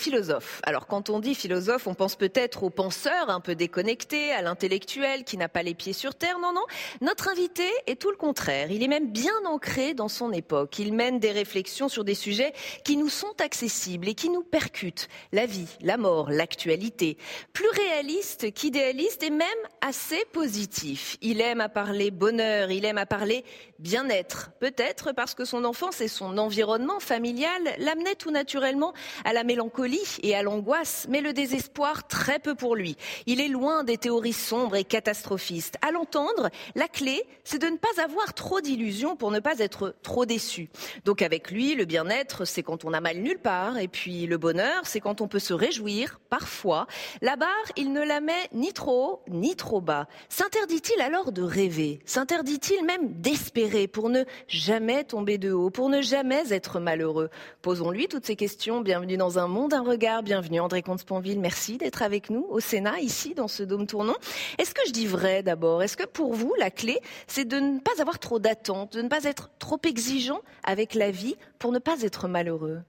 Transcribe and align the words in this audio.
invité 0.00 0.10
est 0.10 0.10
philosophe. 0.10 0.60
Alors 0.64 0.86
quand 0.86 1.10
on 1.10 1.20
dit 1.20 1.34
philosophe, 1.34 1.86
on 1.86 1.94
pense 1.94 2.16
peut-être 2.16 2.62
au 2.62 2.70
penseur 2.70 3.28
un 3.28 3.40
peu 3.40 3.54
déconnecté, 3.54 4.32
à 4.32 4.42
l'intellectuel 4.42 5.24
qui 5.24 5.36
n'a 5.36 5.48
pas 5.48 5.62
les 5.62 5.74
pieds 5.74 5.92
sur 5.92 6.14
terre. 6.14 6.38
Non, 6.38 6.52
non. 6.52 6.64
Notre 7.00 7.28
invité 7.28 7.68
est 7.86 8.00
tout 8.00 8.10
le 8.10 8.16
contraire. 8.16 8.70
Il 8.70 8.82
est 8.82 8.88
même 8.88 9.10
bien 9.10 9.32
ancré 9.46 9.94
dans 9.94 10.08
son 10.08 10.32
époque. 10.32 10.78
Il 10.78 10.92
mène 10.92 11.20
des 11.20 11.32
réflexions 11.32 11.88
sur 11.88 12.04
des 12.04 12.14
sujets 12.14 12.52
qui 12.84 12.96
nous 12.96 13.08
sont 13.08 13.34
accessibles 13.40 14.08
et 14.08 14.14
qui 14.14 14.30
nous 14.30 14.42
percutent. 14.42 15.08
La 15.32 15.46
vie, 15.46 15.68
la 15.80 15.96
mort, 15.96 16.30
l'actualité. 16.30 17.16
Plus 17.52 17.68
réaliste 17.68 18.52
qu'idéaliste 18.52 19.22
et 19.22 19.30
même 19.30 19.48
assez 19.80 20.24
positif. 20.32 21.16
Il 21.20 21.40
aime 21.40 21.60
à 21.60 21.68
parler 21.68 22.10
bonheur, 22.10 22.70
il 22.70 22.84
aime 22.84 22.98
à 22.98 23.06
parler 23.06 23.44
bien-être. 23.78 24.50
Peut-être 24.60 25.12
parce 25.12 25.34
que 25.34 25.44
son 25.44 25.64
enfance 25.64 26.00
et 26.00 26.08
son 26.08 26.38
environnement 26.38 27.00
familial 27.00 27.62
l'amenaient 27.78 28.14
tout 28.14 28.30
naturellement 28.30 28.92
à 29.24 29.32
la 29.32 29.44
mélancolie 29.44 29.89
et 30.22 30.34
à 30.34 30.42
l'angoisse, 30.42 31.06
mais 31.08 31.20
le 31.20 31.32
désespoir 31.32 32.06
très 32.06 32.38
peu 32.38 32.54
pour 32.54 32.76
lui. 32.76 32.96
Il 33.26 33.40
est 33.40 33.48
loin 33.48 33.84
des 33.84 33.98
théories 33.98 34.32
sombres 34.32 34.76
et 34.76 34.84
catastrophistes. 34.84 35.76
À 35.82 35.90
l'entendre, 35.90 36.50
la 36.74 36.88
clé, 36.88 37.24
c'est 37.44 37.60
de 37.60 37.66
ne 37.66 37.76
pas 37.76 38.02
avoir 38.02 38.34
trop 38.34 38.60
d'illusions 38.60 39.16
pour 39.16 39.30
ne 39.30 39.40
pas 39.40 39.58
être 39.58 39.94
trop 40.02 40.26
déçu. 40.26 40.68
Donc 41.04 41.22
avec 41.22 41.50
lui, 41.50 41.74
le 41.74 41.84
bien-être, 41.84 42.44
c'est 42.44 42.62
quand 42.62 42.84
on 42.84 42.92
a 42.92 43.00
mal 43.00 43.18
nulle 43.18 43.38
part, 43.38 43.78
et 43.78 43.88
puis 43.88 44.26
le 44.26 44.38
bonheur, 44.38 44.82
c'est 44.84 45.00
quand 45.00 45.20
on 45.20 45.28
peut 45.28 45.38
se 45.38 45.54
réjouir, 45.54 46.20
parfois. 46.28 46.86
La 47.22 47.36
barre, 47.36 47.48
il 47.76 47.92
ne 47.92 48.02
la 48.02 48.20
met 48.20 48.48
ni 48.52 48.72
trop 48.72 48.90
haut, 48.90 49.22
ni 49.28 49.56
trop 49.56 49.80
bas. 49.80 50.06
S'interdit-il 50.28 51.00
alors 51.00 51.32
de 51.32 51.42
rêver? 51.42 52.00
S'interdit-il 52.04 52.84
même 52.84 53.12
d'espérer 53.20 53.86
pour 53.86 54.08
ne 54.08 54.24
jamais 54.48 55.04
tomber 55.04 55.38
de 55.38 55.52
haut, 55.52 55.70
pour 55.70 55.88
ne 55.88 56.02
jamais 56.02 56.52
être 56.52 56.80
malheureux? 56.80 57.30
Posons-lui 57.62 58.08
toutes 58.08 58.26
ces 58.26 58.36
questions 58.36 58.80
Bienvenue 58.80 59.16
dans 59.16 59.38
un 59.38 59.46
monde, 59.46 59.74
un 59.80 59.82
regard. 59.82 60.22
Bienvenue 60.22 60.60
André 60.60 60.82
Comte-Sponville. 60.82 61.40
Merci 61.40 61.78
d'être 61.78 62.02
avec 62.02 62.28
nous 62.28 62.46
au 62.50 62.60
Sénat, 62.60 63.00
ici, 63.00 63.34
dans 63.34 63.48
ce 63.48 63.62
dôme 63.62 63.86
tournant. 63.86 64.16
Est-ce 64.58 64.74
que 64.74 64.82
je 64.86 64.92
dis 64.92 65.06
vrai 65.06 65.42
d'abord? 65.42 65.82
Est-ce 65.82 65.96
que 65.96 66.04
pour 66.04 66.34
vous, 66.34 66.54
la 66.58 66.70
clé, 66.70 67.00
c'est 67.26 67.46
de 67.46 67.56
ne 67.56 67.78
pas 67.78 67.92
avoir 67.98 68.18
trop 68.18 68.38
d'attentes, 68.38 68.94
de 68.94 69.00
ne 69.00 69.08
pas 69.08 69.24
être 69.24 69.50
trop 69.58 69.80
exigeant 69.82 70.42
avec 70.64 70.94
la 70.94 71.10
vie 71.10 71.34
pour 71.58 71.72
ne 71.72 71.78
pas 71.78 72.02
être 72.02 72.28
malheureux? 72.28 72.82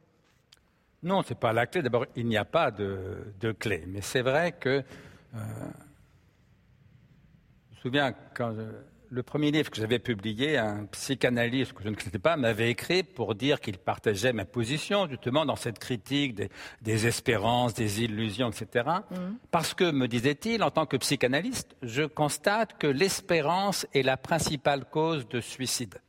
Non, 1.01 1.23
ce 1.23 1.29
n'est 1.29 1.39
pas 1.39 1.53
la 1.53 1.65
clé. 1.65 1.81
D'abord, 1.81 2.07
il 2.17 2.25
n'y 2.25 2.35
a 2.35 2.43
pas 2.43 2.71
de, 2.71 3.51
clé. 3.57 3.85
Mais 3.87 4.01
c'est 4.01 4.21
vrai 4.21 4.51
que. 4.51 4.69
Euh, 4.69 5.37
je 7.69 7.75
me 7.77 7.81
souviens 7.83 8.13
quand. 8.33 8.53
Je, 8.53 8.63
le 9.11 9.23
premier 9.23 9.51
livre 9.51 9.69
que 9.69 9.75
j'avais 9.75 9.99
publié, 9.99 10.57
un 10.57 10.85
psychanalyste 10.85 11.73
que 11.73 11.83
je 11.83 11.89
ne 11.89 11.95
connaissais 11.95 12.17
pas 12.17 12.37
m'avait 12.37 12.71
écrit 12.71 13.03
pour 13.03 13.35
dire 13.35 13.59
qu'il 13.59 13.77
partageait 13.77 14.31
ma 14.31 14.45
position 14.45 15.07
justement 15.09 15.45
dans 15.45 15.57
cette 15.57 15.79
critique 15.79 16.33
des, 16.81 17.07
espérances, 17.07 17.73
des 17.73 18.03
illusions, 18.03 18.49
etc. 18.49 18.85
Mmh. 19.11 19.15
Parce 19.51 19.73
que, 19.73 19.91
me 19.91 20.07
disait-il, 20.07 20.63
en 20.63 20.71
tant 20.71 20.85
que 20.85 20.95
psychanalyste, 20.95 21.75
je 21.81 22.03
constate 22.03 22.77
que 22.77 22.87
l'espérance 22.87 23.85
est 23.93 24.03
la 24.03 24.15
principale 24.15 24.85
cause 24.85 25.27
de 25.27 25.41
suicide. 25.41 25.99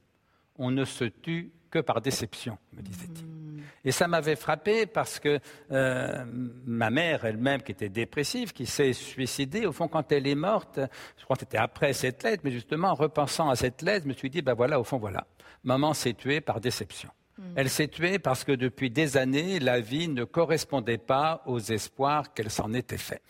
On 0.56 0.70
ne 0.70 0.84
se 0.84 1.04
tue 1.04 1.50
que 1.72 1.78
par 1.78 2.00
déception, 2.00 2.58
me 2.74 2.82
disait-il. 2.82 3.24
Hmm. 3.24 3.62
Et 3.84 3.90
ça 3.90 4.06
m'avait 4.06 4.36
frappé 4.36 4.86
parce 4.86 5.18
que 5.18 5.40
euh, 5.72 6.24
ma 6.66 6.90
mère 6.90 7.24
elle-même, 7.24 7.62
qui 7.62 7.72
était 7.72 7.88
dépressive, 7.88 8.52
qui 8.52 8.66
s'est 8.66 8.92
suicidée, 8.92 9.66
au 9.66 9.72
fond, 9.72 9.88
quand 9.88 10.12
elle 10.12 10.26
est 10.28 10.36
morte, 10.36 10.78
je 11.18 11.24
crois 11.24 11.34
que 11.34 11.40
c'était 11.40 11.58
après 11.58 11.92
cette 11.94 12.22
lettre, 12.22 12.42
mais 12.44 12.52
justement, 12.52 12.88
en 12.88 12.94
repensant 12.94 13.48
à 13.48 13.56
cette 13.56 13.82
lettre, 13.82 14.04
je 14.04 14.08
me 14.08 14.14
suis 14.14 14.30
dit, 14.30 14.42
ben 14.42 14.54
voilà, 14.54 14.78
au 14.78 14.84
fond, 14.84 14.98
voilà, 14.98 15.26
maman 15.64 15.94
s'est 15.94 16.14
tuée 16.14 16.40
par 16.40 16.60
déception. 16.60 17.08
Hmm. 17.38 17.54
Elle 17.56 17.70
s'est 17.70 17.88
tuée 17.88 18.18
parce 18.18 18.44
que 18.44 18.52
depuis 18.52 18.90
des 18.90 19.16
années, 19.16 19.58
la 19.58 19.80
vie 19.80 20.08
ne 20.08 20.24
correspondait 20.24 20.98
pas 20.98 21.42
aux 21.46 21.58
espoirs 21.58 22.34
qu'elle 22.34 22.50
s'en 22.50 22.74
était 22.74 22.98
fait. 22.98 23.22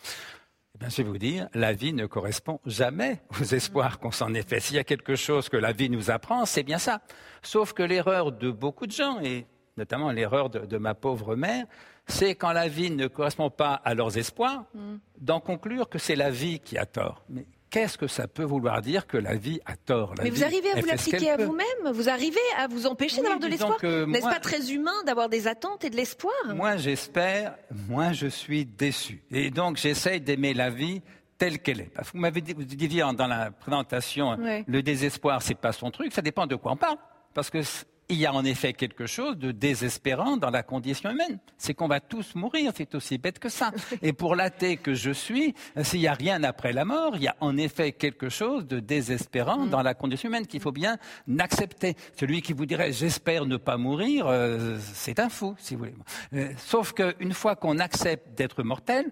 Eh 0.85 0.91
je 0.91 0.97
vais 1.03 1.09
vous 1.09 1.19
dire, 1.19 1.49
la 1.55 1.73
vie 1.73 1.93
ne 1.93 2.07
correspond 2.07 2.61
jamais 2.67 3.21
aux 3.41 3.45
espoirs 3.45 3.99
qu'on 3.99 4.11
s'en 4.11 4.35
est 4.35 4.49
fait. 4.49 4.61
S'il 4.61 4.77
y 4.77 4.81
a 4.81 4.85
quelque 4.85 5.15
chose 5.15 5.49
que 5.49 5.57
la 5.57 5.73
vie 5.73 5.91
nous 5.91 6.11
apprend, 6.11 6.45
c'est 6.45 6.63
bien 6.63 6.79
ça. 6.79 7.01
Sauf 7.43 7.73
que 7.73 7.83
l'erreur 7.83 8.33
de 8.33 8.51
beaucoup 8.51 8.87
de 8.87 8.93
gens, 8.93 9.21
et 9.21 9.47
notamment 9.77 10.11
l'erreur 10.11 10.51
de, 10.51 10.79
ma 10.79 10.95
pauvre 10.95 11.37
mère, 11.37 11.67
c'est 12.07 12.35
quand 12.35 12.53
la 12.53 12.69
vie 12.69 12.91
ne 12.91 13.07
correspond 13.07 13.51
pas 13.51 13.75
à 13.75 13.95
leurs 13.95 14.19
espoirs, 14.19 14.65
mm. 14.75 14.97
d'en 15.21 15.41
conclure 15.41 15.89
que 15.89 15.99
c'est 15.99 16.17
la 16.17 16.31
vie 16.31 16.59
qui 16.61 16.77
a 16.79 16.87
tort 16.87 17.25
qu'est-ce 17.73 17.99
que 17.99 18.07
ça 18.07 18.29
peut 18.29 18.45
vouloir 18.45 18.83
dire 18.83 19.09
que 19.09 19.17
la 19.17 19.35
vie 19.35 19.59
a 19.67 19.77
tort? 19.77 20.15
Mais 20.23 20.31
vous 20.31 20.45
arrivez 20.45 20.71
à 20.71 20.81
vous 20.81 20.87
l'appliquer 20.87 21.31
à 21.31 21.37
vous-même? 21.39 21.93
Vous 21.93 22.09
arrivez 22.09 22.39
à 22.59 22.69
vous 22.69 22.87
empêcher 22.87 23.23
d'avoir 23.23 23.41
de 23.41 23.49
l'espoir? 23.49 23.79
N'est-ce 23.83 24.29
pas 24.29 24.39
très 24.39 24.73
humain 24.73 25.03
d'avoir 25.05 25.29
des 25.29 25.49
attentes 25.49 25.85
et 25.85 25.91
de 25.91 25.97
l'espoir? 25.97 26.35
Moi, 26.55 26.77
j'espère, 26.77 27.57
moi, 27.89 28.13
je 28.13 28.29
suis 28.29 28.65
déçu. 28.65 29.25
Et 29.33 29.51
donc, 29.51 29.79
j'essaye 29.79 30.21
d'aimer 30.21 30.55
la 30.55 30.71
vie 30.71 31.03
telle 31.39 31.59
qu'elle 31.59 31.81
est. 31.81 31.91
Vous 32.13 32.21
m'avez 32.21 32.43
dit, 32.43 32.53
vous 32.53 32.63
disiez 32.63 33.03
dans 33.17 33.27
la 33.27 33.51
présentation, 33.51 34.37
le 34.67 34.83
désespoir, 34.83 35.43
c'est 35.43 35.59
pas 35.59 35.73
son 35.73 35.91
truc. 35.91 36.13
Ça 36.13 36.23
dépend 36.23 36.47
de 36.47 36.55
quoi 36.55 36.73
on 36.73 36.77
parle. 36.77 36.99
Parce 37.35 37.49
que 37.49 37.61
il 38.09 38.19
y 38.19 38.27
a 38.27 38.33
en 38.33 38.45
effet 38.45 38.73
quelque 38.73 39.07
chose 39.07 39.39
de 39.39 39.53
désespérant 39.53 40.37
dans 40.37 40.51
la 40.51 40.63
condition 40.63 41.11
humaine. 41.11 41.39
C'est 41.57 41.75
qu'on 41.75 41.89
va 41.89 42.01
tous 42.01 42.35
mourir, 42.35 42.73
c'est 42.75 42.95
aussi 42.95 43.19
bête 43.19 43.39
que 43.39 43.49
ça. 43.49 43.71
Et 44.03 44.13
pour 44.13 44.37
l'athée 44.37 44.77
que 44.77 44.95
je 44.95 45.11
suis, 45.11 45.55
s'il 45.83 46.01
n'y 46.01 46.09
a 46.09 46.13
rien 46.13 46.43
après 46.43 46.73
la 46.73 46.85
mort, 46.85 47.17
il 47.17 47.23
y 47.23 47.29
a 47.29 47.37
en 47.41 47.57
effet 47.57 47.93
quelque 47.93 48.29
chose 48.29 48.67
de 48.67 48.81
désespérant 48.81 49.67
mm. 49.67 49.71
dans 49.71 49.83
la 49.83 49.95
condition 49.95 50.29
humaine 50.29 50.47
qu'il 50.47 50.61
faut 50.61 50.73
bien 50.73 50.99
accepter. 51.39 51.95
Celui 52.19 52.43
qui 52.43 52.53
vous 52.53 52.67
dirait 52.67 52.93
j'espère 52.93 53.47
ne 53.47 53.57
pas 53.57 53.77
mourir, 53.77 54.27
euh, 54.27 54.79
c'est 54.93 55.19
un 55.19 55.29
fou, 55.29 55.55
si 55.59 55.75
vous 55.75 55.81
voulez. 55.81 55.95
Euh, 56.35 56.53
sauf 56.59 56.93
qu'une 56.93 57.33
fois 57.33 57.57
qu'on 57.57 57.79
accepte 57.79 58.37
d'être 58.37 58.63
mortel, 58.63 59.11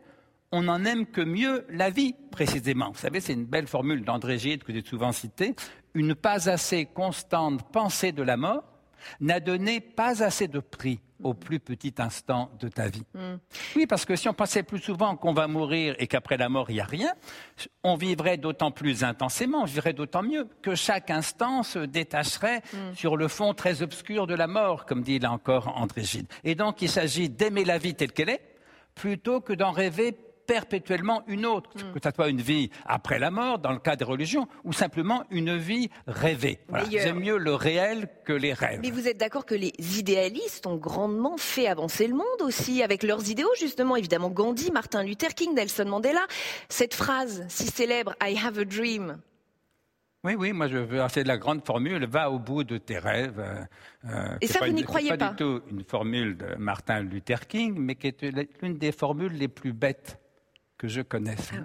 on 0.53 0.63
n'en 0.63 0.85
aime 0.85 1.07
que 1.07 1.21
mieux 1.21 1.65
la 1.71 1.91
vie, 1.91 2.15
précisément. 2.33 2.91
Vous 2.91 2.99
savez, 2.99 3.21
c'est 3.21 3.33
une 3.33 3.45
belle 3.45 3.69
formule 3.69 4.05
d'André 4.05 4.39
Gide 4.39 4.65
que 4.65 4.73
j'ai 4.73 4.83
souvent 4.83 5.13
citée. 5.13 5.55
Une 5.95 6.15
pas 6.15 6.49
assez 6.49 6.87
constante 6.87 7.63
pensée 7.71 8.13
de 8.13 8.23
la 8.23 8.37
mort 8.37 8.65
n'a 9.21 9.41
donné 9.41 9.81
pas 9.81 10.23
assez 10.23 10.49
de 10.49 10.61
prix 10.61 11.01
au 11.23 11.35
plus 11.35 11.61
petit 11.61 11.95
instant 11.99 12.51
de 12.59 12.69
ta 12.69 12.89
vie. 12.89 13.05
Hmm. 13.15 13.37
Oui, 13.77 13.87
parce 13.87 14.05
que 14.05 14.17
si 14.17 14.29
on 14.29 14.35
pensait 14.35 14.63
plus 14.63 14.79
souvent 14.79 15.17
qu'on 15.17 15.33
va 15.33 15.49
mourir 15.49 15.95
et 15.99 16.07
qu'après 16.07 16.37
la 16.37 16.49
mort, 16.49 16.71
il 16.71 16.75
n'y 16.75 16.81
a 16.81 16.85
rien, 16.85 17.13
on 17.85 17.97
vivrait 17.97 18.39
d'autant 18.39 18.71
plus 18.71 19.05
intensément, 19.05 19.63
on 19.63 19.67
vivrait 19.67 19.93
d'autant 19.93 20.23
mieux 20.23 20.49
que 20.63 20.75
chaque 20.75 21.11
instant 21.11 21.63
se 21.63 21.79
détacherait 21.79 22.63
hmm. 22.73 22.95
sur 22.95 23.17
le 23.17 23.29
fond 23.29 23.55
très 23.55 23.83
obscur 23.83 24.27
de 24.27 24.35
la 24.35 24.47
mort, 24.47 24.87
comme 24.87 25.03
dit 25.03 25.19
là 25.19 25.33
encore 25.33 25.77
André 25.77 26.05
Gide. 26.05 26.27
Et 26.45 26.55
donc, 26.55 26.83
il 26.83 26.89
s'agit 26.89 27.29
d'aimer 27.29 27.65
la 27.65 27.79
vie 27.79 27.95
telle 27.95 28.13
qu'elle 28.13 28.31
est, 28.31 28.43
plutôt 28.95 29.41
que 29.41 29.53
d'en 29.53 29.73
rêver 29.73 30.17
perpétuellement 30.51 31.23
une 31.29 31.47
autre, 31.47 31.71
hmm. 31.77 31.93
que 31.93 32.01
ce 32.03 32.11
soit 32.13 32.29
une 32.29 32.41
vie 32.41 32.71
après 32.85 33.21
la 33.21 33.31
mort, 33.31 33.61
dans 33.61 33.71
le 33.71 33.79
cas 33.79 33.95
des 33.95 34.05
religions, 34.05 34.49
ou 34.65 34.73
simplement 34.73 35.23
une 35.31 35.57
vie 35.57 35.91
rêvée. 36.09 36.59
J'aime 36.91 37.21
mieux 37.21 37.39
le 37.39 37.55
réel 37.55 38.09
que 38.25 38.33
les 38.33 38.53
rêves. 38.53 38.81
Mais 38.83 38.91
vous 38.91 39.07
êtes 39.07 39.17
d'accord 39.17 39.47
que 39.47 39.55
les 39.55 39.73
idéalistes 39.99 40.67
ont 40.67 40.77
grandement 40.77 41.37
fait 41.37 41.69
avancer 41.69 42.09
le 42.09 42.15
monde 42.15 42.43
aussi, 42.43 42.83
avec 42.83 43.05
leurs 43.05 43.31
idéaux, 43.31 43.55
justement, 43.61 43.95
évidemment 43.95 44.31
Gandhi, 44.31 44.73
Martin 44.73 45.05
Luther 45.05 45.35
King, 45.35 45.55
Nelson 45.55 45.85
Mandela. 45.87 46.27
Cette 46.69 46.95
phrase 46.95 47.45
si 47.49 47.67
célèbre, 47.69 48.15
I 48.21 48.37
have 48.37 48.59
a 48.59 48.65
dream, 48.65 49.21
oui, 50.23 50.35
oui, 50.35 50.53
moi 50.53 50.69
je 50.69 50.77
veux. 50.77 51.01
C'est 51.09 51.23
de 51.23 51.29
la 51.29 51.39
grande 51.39 51.65
formule. 51.65 52.05
Va 52.07 52.31
au 52.31 52.39
bout 52.39 52.63
de 52.63 52.77
tes 52.77 52.99
rêves. 52.99 53.39
Euh, 53.39 53.65
euh 54.05 54.37
Et 54.43 54.47
ça, 54.47 54.67
vous 54.67 54.73
n'y 54.73 54.83
croyez 54.83 55.09
pas 55.11 55.17
pas 55.17 55.31
du 55.31 55.37
tout 55.37 55.63
une 55.71 55.83
formule 55.83 56.37
de 56.37 56.57
Martin 56.59 57.01
Luther 57.01 57.47
King, 57.47 57.77
mais 57.79 57.95
qui 57.95 58.09
est 58.09 58.23
l'une 58.61 58.77
des 58.77 58.93
formules 58.93 59.33
les 59.33 59.49
plus 59.49 59.73
bêtes 59.73 60.19
que 60.81 60.89
je 60.89 61.03
connaisse. 61.03 61.51
Ah 61.53 61.61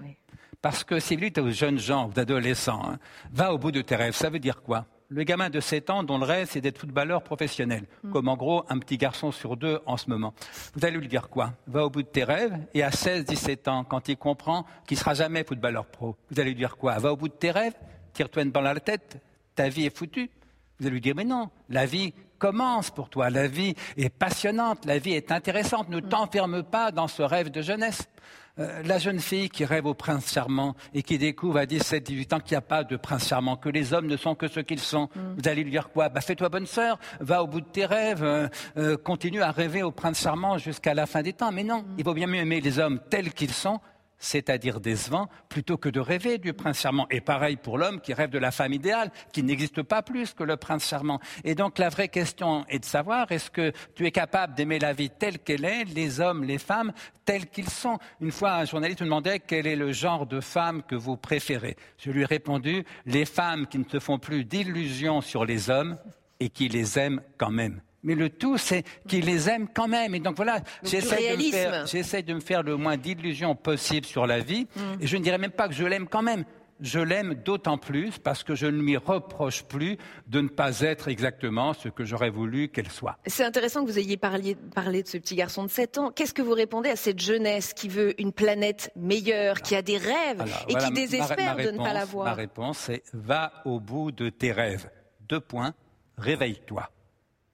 Parce 0.60 0.84
que 0.84 1.00
si 1.00 1.14
vous 1.14 1.22
dites 1.22 1.38
aux 1.38 1.50
jeunes 1.50 1.78
gens, 1.78 2.10
aux 2.10 2.20
adolescents, 2.20 2.82
hein, 2.86 2.98
va 3.32 3.54
au 3.54 3.58
bout 3.58 3.72
de 3.72 3.80
tes 3.80 3.96
rêves, 3.96 4.14
ça 4.14 4.28
veut 4.28 4.38
dire 4.38 4.60
quoi? 4.60 4.84
Le 5.08 5.22
gamin 5.22 5.48
de 5.48 5.58
7 5.58 5.88
ans 5.88 6.02
dont 6.02 6.18
le 6.18 6.26
rêve 6.26 6.48
c'est 6.50 6.60
d'être 6.60 6.78
footballeur 6.78 7.22
professionnel, 7.22 7.84
mm. 8.02 8.10
comme 8.10 8.28
en 8.28 8.36
gros 8.36 8.64
un 8.68 8.78
petit 8.78 8.98
garçon 8.98 9.32
sur 9.32 9.56
deux 9.56 9.80
en 9.86 9.96
ce 9.96 10.10
moment. 10.10 10.34
Vous 10.74 10.84
allez 10.84 10.98
lui 10.98 11.08
dire 11.08 11.30
quoi? 11.30 11.54
Va 11.66 11.86
au 11.86 11.90
bout 11.90 12.02
de 12.02 12.08
tes 12.08 12.24
rêves 12.24 12.58
et 12.74 12.82
à 12.82 12.90
16-17 12.90 13.70
ans, 13.70 13.84
quand 13.84 14.08
il 14.08 14.18
comprend 14.18 14.66
qu'il 14.86 14.98
sera 14.98 15.14
jamais 15.14 15.44
footballeur 15.44 15.86
pro, 15.86 16.14
vous 16.30 16.38
allez 16.38 16.50
lui 16.50 16.56
dire 16.56 16.76
quoi? 16.76 16.98
Va 16.98 17.12
au 17.12 17.16
bout 17.16 17.28
de 17.28 17.34
tes 17.34 17.52
rêves, 17.52 17.74
tire-toi 18.12 18.42
une 18.42 18.50
balle 18.50 18.66
à 18.66 18.74
la 18.74 18.80
tête, 18.80 19.18
ta 19.54 19.70
vie 19.70 19.86
est 19.86 19.96
foutue. 19.96 20.30
Vous 20.78 20.86
allez 20.86 20.94
lui 20.94 21.00
dire 21.00 21.14
mais 21.14 21.24
non, 21.24 21.48
la 21.70 21.86
vie 21.86 22.12
commence 22.38 22.90
pour 22.90 23.08
toi, 23.08 23.30
la 23.30 23.46
vie 23.46 23.74
est 23.96 24.10
passionnante, 24.10 24.84
la 24.84 24.98
vie 24.98 25.12
est 25.12 25.32
intéressante, 25.32 25.88
ne 25.88 26.00
mm. 26.00 26.08
t'enferme 26.10 26.62
pas 26.64 26.90
dans 26.90 27.08
ce 27.08 27.22
rêve 27.22 27.50
de 27.50 27.62
jeunesse. 27.62 28.10
Euh, 28.58 28.82
la 28.84 28.98
jeune 28.98 29.20
fille 29.20 29.50
qui 29.50 29.66
rêve 29.66 29.84
au 29.84 29.92
prince 29.92 30.32
charmant 30.32 30.74
et 30.94 31.02
qui 31.02 31.18
découvre 31.18 31.58
à 31.58 31.66
17, 31.66 32.06
18 32.06 32.32
ans 32.32 32.40
qu'il 32.40 32.52
n'y 32.52 32.58
a 32.58 32.62
pas 32.62 32.84
de 32.84 32.96
prince 32.96 33.28
charmant, 33.28 33.56
que 33.56 33.68
les 33.68 33.92
hommes 33.92 34.06
ne 34.06 34.16
sont 34.16 34.34
que 34.34 34.48
ce 34.48 34.60
qu'ils 34.60 34.80
sont. 34.80 35.10
Mm. 35.14 35.20
Vous 35.36 35.48
allez 35.48 35.62
lui 35.62 35.70
dire 35.70 35.90
quoi? 35.90 36.08
Bah, 36.08 36.22
Fais-toi 36.22 36.48
bonne 36.48 36.66
sœur, 36.66 36.98
va 37.20 37.42
au 37.42 37.46
bout 37.46 37.60
de 37.60 37.66
tes 37.66 37.84
rêves, 37.84 38.24
euh, 38.24 38.48
euh, 38.78 38.96
continue 38.96 39.42
à 39.42 39.50
rêver 39.50 39.82
au 39.82 39.90
prince 39.90 40.22
charmant 40.22 40.56
jusqu'à 40.56 40.94
la 40.94 41.04
fin 41.04 41.22
des 41.22 41.34
temps. 41.34 41.52
Mais 41.52 41.64
non, 41.64 41.80
mm. 41.80 41.94
il 41.98 42.04
vaut 42.04 42.14
bien 42.14 42.26
mieux 42.26 42.40
aimer 42.40 42.62
les 42.62 42.78
hommes 42.78 43.00
tels 43.10 43.34
qu'ils 43.34 43.52
sont 43.52 43.78
c'est-à-dire 44.18 44.80
décevant, 44.80 45.28
plutôt 45.48 45.76
que 45.76 45.88
de 45.88 46.00
rêver 46.00 46.38
du 46.38 46.52
prince 46.52 46.80
charmant. 46.80 47.06
Et 47.10 47.20
pareil 47.20 47.56
pour 47.56 47.78
l'homme 47.78 48.00
qui 48.00 48.14
rêve 48.14 48.30
de 48.30 48.38
la 48.38 48.50
femme 48.50 48.72
idéale, 48.72 49.10
qui 49.32 49.42
n'existe 49.42 49.82
pas 49.82 50.02
plus 50.02 50.34
que 50.34 50.44
le 50.44 50.56
prince 50.56 50.88
charmant. 50.88 51.20
Et 51.44 51.54
donc 51.54 51.78
la 51.78 51.88
vraie 51.88 52.08
question 52.08 52.64
est 52.68 52.78
de 52.78 52.84
savoir, 52.84 53.30
est-ce 53.30 53.50
que 53.50 53.72
tu 53.94 54.06
es 54.06 54.10
capable 54.10 54.54
d'aimer 54.54 54.78
la 54.78 54.92
vie 54.92 55.10
telle 55.10 55.38
qu'elle 55.38 55.64
est, 55.64 55.84
les 55.84 56.20
hommes, 56.20 56.44
les 56.44 56.58
femmes, 56.58 56.92
tels 57.24 57.46
qu'ils 57.46 57.70
sont? 57.70 57.98
Une 58.20 58.32
fois, 58.32 58.54
un 58.54 58.64
journaliste 58.64 59.00
me 59.00 59.06
demandait 59.06 59.40
quel 59.40 59.66
est 59.66 59.76
le 59.76 59.92
genre 59.92 60.26
de 60.26 60.40
femme 60.40 60.82
que 60.82 60.96
vous 60.96 61.16
préférez. 61.16 61.76
Je 61.98 62.10
lui 62.10 62.22
ai 62.22 62.26
répondu, 62.26 62.84
les 63.04 63.24
femmes 63.24 63.66
qui 63.66 63.78
ne 63.78 63.88
se 63.88 63.98
font 63.98 64.18
plus 64.18 64.44
d'illusions 64.44 65.20
sur 65.20 65.44
les 65.44 65.70
hommes 65.70 65.98
et 66.40 66.50
qui 66.50 66.68
les 66.68 66.98
aiment 66.98 67.22
quand 67.38 67.50
même 67.50 67.80
mais 68.06 68.14
le 68.14 68.30
tout, 68.30 68.56
c'est 68.56 68.84
qu'ils 69.06 69.26
les 69.26 69.50
aiment 69.50 69.68
quand 69.74 69.88
même. 69.88 70.14
Et 70.14 70.20
donc 70.20 70.36
voilà, 70.36 70.60
j'essaie 70.82 72.22
de, 72.22 72.32
me 72.34 72.40
faire 72.40 72.62
le 72.62 72.76
moins 72.76 72.96
d'illusions 72.96 73.54
possible 73.54 74.06
sur 74.06 74.26
la 74.26 74.38
vie. 74.38 74.66
Mm. 74.76 74.80
Et 75.02 75.06
je 75.06 75.16
ne 75.16 75.22
dirais 75.22 75.38
même 75.38 75.50
pas 75.50 75.68
que 75.68 75.74
je 75.74 75.84
l'aime 75.84 76.06
quand 76.06 76.22
même. 76.22 76.44
Je 76.78 77.00
l'aime 77.00 77.34
d'autant 77.34 77.78
plus 77.78 78.18
parce 78.18 78.44
que 78.44 78.54
je 78.54 78.66
ne 78.66 78.80
lui 78.82 78.98
reproche 78.98 79.64
plus 79.64 79.96
de 80.26 80.42
ne 80.42 80.48
pas 80.48 80.82
être 80.82 81.08
exactement 81.08 81.72
ce 81.72 81.88
que 81.88 82.04
j'aurais 82.04 82.28
voulu 82.28 82.68
qu'elle 82.68 82.90
soit. 82.90 83.16
C'est 83.26 83.44
intéressant 83.44 83.82
que 83.84 83.90
vous 83.90 83.98
ayez 83.98 84.18
parlé, 84.18 84.54
de 84.54 85.06
ce 85.06 85.16
petit 85.16 85.36
garçon 85.36 85.64
de 85.64 85.70
7 85.70 85.98
ans. 85.98 86.10
Qu'est-ce 86.10 86.34
que 86.34 86.42
vous 86.42 86.52
répondez 86.52 86.90
à 86.90 86.96
cette 86.96 87.18
jeunesse 87.18 87.72
qui 87.72 87.88
veut 87.88 88.20
une 88.20 88.30
planète 88.30 88.92
meilleure, 88.94 89.62
qui 89.62 89.74
a 89.74 89.80
des 89.80 89.96
rêves 89.96 90.44
et 90.68 90.74
qui 90.74 90.90
désespère 90.92 91.56
de 91.56 91.70
ne 91.70 91.78
pas 91.78 91.94
l'avoir 91.94 92.26
Ma 92.26 92.34
réponse, 92.34 92.78
c'est 92.78 93.02
va 93.14 93.52
au 93.64 93.80
bout 93.80 94.12
de 94.12 94.28
tes 94.28 94.52
rêves. 94.52 94.90
Deux 95.28 95.40
points, 95.40 95.72
réveille-toi. 96.18 96.90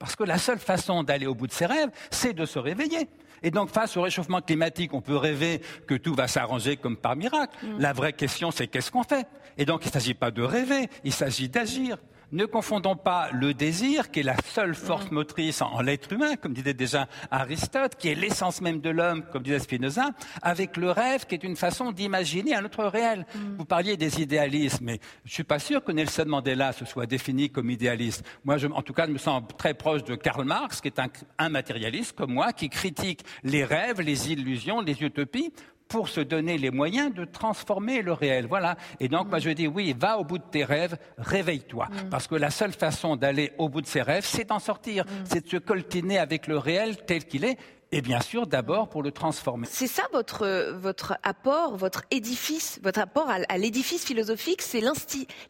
Parce 0.02 0.16
que 0.16 0.24
la 0.24 0.36
seule 0.36 0.58
façon 0.58 1.04
d'aller 1.04 1.28
au 1.28 1.34
bout 1.36 1.46
de 1.46 1.52
ses 1.52 1.64
rêves, 1.64 1.90
c'est 2.10 2.32
de 2.32 2.44
se 2.44 2.58
réveiller. 2.58 3.08
Et 3.44 3.52
donc, 3.52 3.70
face 3.70 3.96
au 3.96 4.02
réchauffement 4.02 4.40
climatique, 4.40 4.92
on 4.94 5.00
peut 5.00 5.16
rêver 5.16 5.60
que 5.86 5.94
tout 5.94 6.12
va 6.12 6.26
s'arranger 6.26 6.76
comme 6.76 6.96
par 6.96 7.14
miracle. 7.14 7.54
Mm. 7.62 7.78
La 7.78 7.92
vraie 7.92 8.12
question, 8.12 8.50
c'est 8.50 8.66
qu'est-ce 8.66 8.90
qu'on 8.90 9.04
fait? 9.04 9.28
Et 9.56 9.64
donc, 9.64 9.84
il 9.84 9.88
ne 9.90 9.92
s'agit 9.92 10.14
pas 10.14 10.32
de 10.32 10.42
rêver, 10.42 10.88
il 11.04 11.12
s'agit 11.12 11.48
d'agir. 11.48 11.98
Ne 12.32 12.46
confondons 12.46 12.96
pas 12.96 13.28
le 13.30 13.52
désir, 13.52 14.10
qui 14.10 14.20
est 14.20 14.22
la 14.22 14.36
seule 14.42 14.74
force 14.74 15.10
mm. 15.10 15.14
motrice 15.14 15.60
en, 15.60 15.82
l'être 15.82 16.10
humain, 16.12 16.36
comme 16.36 16.54
disait 16.54 16.72
déjà 16.72 17.06
Aristote, 17.30 17.96
qui 17.96 18.08
est 18.08 18.14
l'essence 18.14 18.62
même 18.62 18.80
de 18.80 18.88
l'homme, 18.88 19.22
comme 19.30 19.42
disait 19.42 19.58
Spinoza, 19.58 20.10
avec 20.40 20.78
le 20.78 20.90
rêve, 20.90 21.26
qui 21.26 21.34
est 21.34 21.44
une 21.44 21.56
façon 21.56 21.92
d'imaginer 21.92 22.54
un 22.54 22.64
autre 22.64 22.84
réel. 22.84 23.26
Mm. 23.34 23.56
Vous 23.58 23.64
parliez 23.66 23.98
des 23.98 24.22
idéalismes, 24.22 24.86
mais 24.86 24.98
je 25.24 25.30
ne 25.30 25.34
suis 25.34 25.44
pas 25.44 25.58
sûr 25.58 25.84
que 25.84 25.92
Nelson 25.92 26.24
Mandela 26.26 26.72
se 26.72 26.86
soit 26.86 27.04
défini 27.04 27.50
comme 27.50 27.68
idéaliste. 27.68 28.24
Moi, 28.44 28.56
je, 28.56 28.66
en 28.66 28.80
tout 28.80 28.94
cas, 28.94 29.06
je 29.06 29.12
me 29.12 29.18
sens 29.18 29.42
très 29.58 29.74
proche 29.74 30.02
de 30.04 30.14
Karl 30.14 30.44
Marx, 30.44 30.80
qui 30.80 30.88
est 30.88 30.98
un, 30.98 31.08
un 31.38 31.50
matérialiste 31.50 32.16
comme 32.16 32.32
moi, 32.32 32.54
qui 32.54 32.70
critique 32.70 33.20
les 33.42 33.64
rêves, 33.64 34.00
les 34.00 34.32
illusions, 34.32 34.80
les 34.80 35.02
utopies 35.02 35.52
pour 35.92 36.08
se 36.08 36.22
donner 36.22 36.56
les 36.56 36.70
moyens 36.70 37.12
de 37.12 37.26
transformer 37.26 38.00
le 38.00 38.14
réel. 38.14 38.46
Voilà. 38.46 38.76
Et 38.98 39.08
donc, 39.08 39.28
moi, 39.28 39.38
je 39.40 39.50
dis 39.50 39.66
oui, 39.66 39.94
va 39.96 40.18
au 40.18 40.24
bout 40.24 40.38
de 40.38 40.44
tes 40.50 40.64
rêves, 40.64 40.96
réveille-toi. 41.18 41.86
Mm. 41.90 42.08
Parce 42.08 42.26
que 42.26 42.34
la 42.34 42.50
seule 42.50 42.72
façon 42.72 43.14
d'aller 43.14 43.52
au 43.58 43.68
bout 43.68 43.82
de 43.82 43.86
ses 43.86 44.00
rêves, 44.00 44.24
c'est 44.24 44.48
d'en 44.48 44.58
sortir. 44.58 45.04
Mm. 45.04 45.08
C'est 45.24 45.44
de 45.44 45.50
se 45.50 45.58
coltiner 45.58 46.18
avec 46.18 46.46
le 46.46 46.56
réel 46.56 46.96
tel 47.04 47.26
qu'il 47.26 47.44
est. 47.44 47.58
Et 47.94 48.00
bien 48.00 48.22
sûr, 48.22 48.46
d'abord 48.46 48.88
pour 48.88 49.02
le 49.02 49.10
transformer. 49.10 49.66
C'est 49.70 49.86
ça 49.86 50.04
votre, 50.14 50.72
votre 50.72 51.18
apport, 51.22 51.76
votre 51.76 52.04
édifice, 52.10 52.80
votre 52.82 53.00
apport 53.00 53.28
à, 53.28 53.58
l'édifice 53.58 54.06
philosophique, 54.06 54.62
c'est 54.62 54.80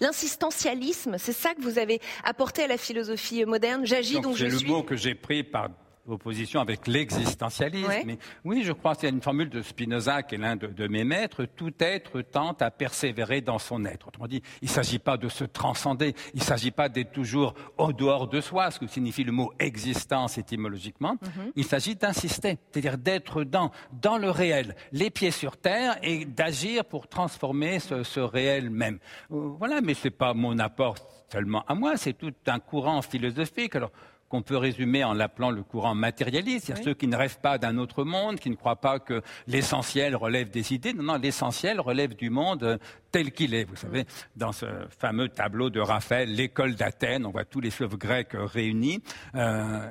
l'insistentialisme. 0.01 1.19
C'est 1.19 1.33
ça 1.33 1.55
que 1.55 1.61
vous 1.61 1.79
avez 1.79 2.01
apporté 2.25 2.65
à 2.65 2.67
la 2.67 2.79
philosophie 2.79 3.45
moderne. 3.45 3.87
J'agis 3.87 4.15
donc, 4.15 4.25
donc 4.25 4.37
je 4.37 4.47
suis. 4.49 4.59
C'est 4.59 4.65
le 4.65 4.71
mot 4.73 4.83
que 4.83 4.97
j'ai 4.97 5.15
pris 5.15 5.45
par 5.45 5.69
opposition 6.09 6.61
avec 6.61 6.87
l'existentialisme. 6.87 7.93
Mais 8.05 8.19
oui, 8.45 8.63
je 8.65 8.73
crois 8.73 8.95
c'est 8.95 9.09
une 9.09 9.23
formule 9.23 9.49
de 9.49 9.63
Spinoza 9.63 10.23
qui 10.23 10.35
est 10.35 10.39
l'un 10.39 10.57
de, 10.57 10.89
mes 10.89 11.05
maîtres. 11.05 11.45
Tout 11.45 11.73
être 11.79 12.21
tente 12.23 12.63
à 12.63 12.71
persévérer 12.71 13.41
dans 13.41 13.59
son 13.59 13.85
être. 13.85 14.09
Autrement 14.09 14.27
dit, 14.27 14.43
il 14.61 14.67
ne 14.67 14.71
s'agit 14.71 14.99
pas 14.99 15.17
de 15.17 15.29
se 15.29 15.45
transcender, 15.45 16.15
il 16.35 16.41
ne 16.41 16.45
s'agit 16.45 16.71
pas 16.71 16.89
d'être 16.89 17.13
toujours 17.13 17.55
au 17.79 17.93
dehors 17.93 18.29
de 18.29 18.41
soi, 18.41 18.71
ce 18.71 18.79
que 18.79 18.87
signifie 18.87 19.25
le 19.25 19.33
mot 19.33 19.53
existence 19.59 20.39
étymologiquement. 20.39 21.13
Mhm. 21.23 21.53
Il 21.57 21.65
s'agit 21.65 21.95
d'insister, 21.95 22.59
c'est-à-dire 22.71 22.99
d'être 22.99 23.45
dans, 23.45 23.71
dans 23.93 24.19
le 24.19 24.31
réel, 24.31 24.75
les 24.93 25.11
pieds 25.11 25.31
sur 25.31 25.57
terre 25.57 25.99
et 26.03 26.25
d'agir 26.25 26.85
pour 26.85 27.09
transformer 27.09 27.79
ce, 27.79 28.03
ce 28.03 28.21
réel 28.21 28.71
même. 28.71 28.99
Euh, 29.31 29.53
voilà, 29.59 29.81
mais 29.81 29.95
ce 29.95 30.05
n'est 30.09 30.11
pas 30.11 30.35
mon 30.35 30.59
apport 30.59 30.97
seulement 31.33 31.65
à 31.67 31.75
moi, 31.75 31.97
c'est 31.97 32.13
tout 32.13 32.35
un 32.47 32.59
courant 32.59 33.01
philosophique. 33.01 33.75
Alors, 33.75 33.91
qu'on 34.33 34.41
peut 34.41 34.57
résumer 34.57 35.05
en 35.05 35.13
l'appelant 35.13 35.51
le 35.51 35.63
courant 35.63 35.95
matérialiste. 35.95 36.71
Il 36.71 36.77
y 36.79 36.81
a 36.81 36.83
ceux 36.83 36.95
qui 36.95 37.07
ne 37.07 37.17
rêvent 37.17 37.41
pas 37.41 37.59
d'un 37.59 37.77
autre 37.77 38.03
monde, 38.03 38.41
qui 38.41 38.49
ne 38.49 38.55
croient 38.55 38.81
pas 38.81 38.99
que 38.99 39.21
l'essentiel 39.47 40.17
relève 40.17 40.49
des 40.49 40.73
idées. 40.73 40.95
Non, 40.95 41.03
non, 41.03 41.17
l'essentiel 41.19 41.79
relève 41.81 42.17
du 42.17 42.31
monde 42.31 42.63
euh, 42.63 42.79
tel 43.11 43.33
qu'il 43.33 43.53
est. 43.53 43.65
Vous 43.65 43.77
savez, 43.77 44.07
dans 44.35 44.53
ce 44.53 44.65
fameux 44.99 45.29
tableau 45.29 45.69
de 45.69 45.81
Raphaël, 45.81 46.35
l'école 46.35 46.77
d'Athènes, 46.77 47.27
on 47.27 47.31
voit 47.31 47.45
tous 47.45 47.61
les 47.61 47.71
fleuves 47.71 47.99
grecs 47.99 48.33
réunis. 48.33 49.03
Euh, 49.35 49.87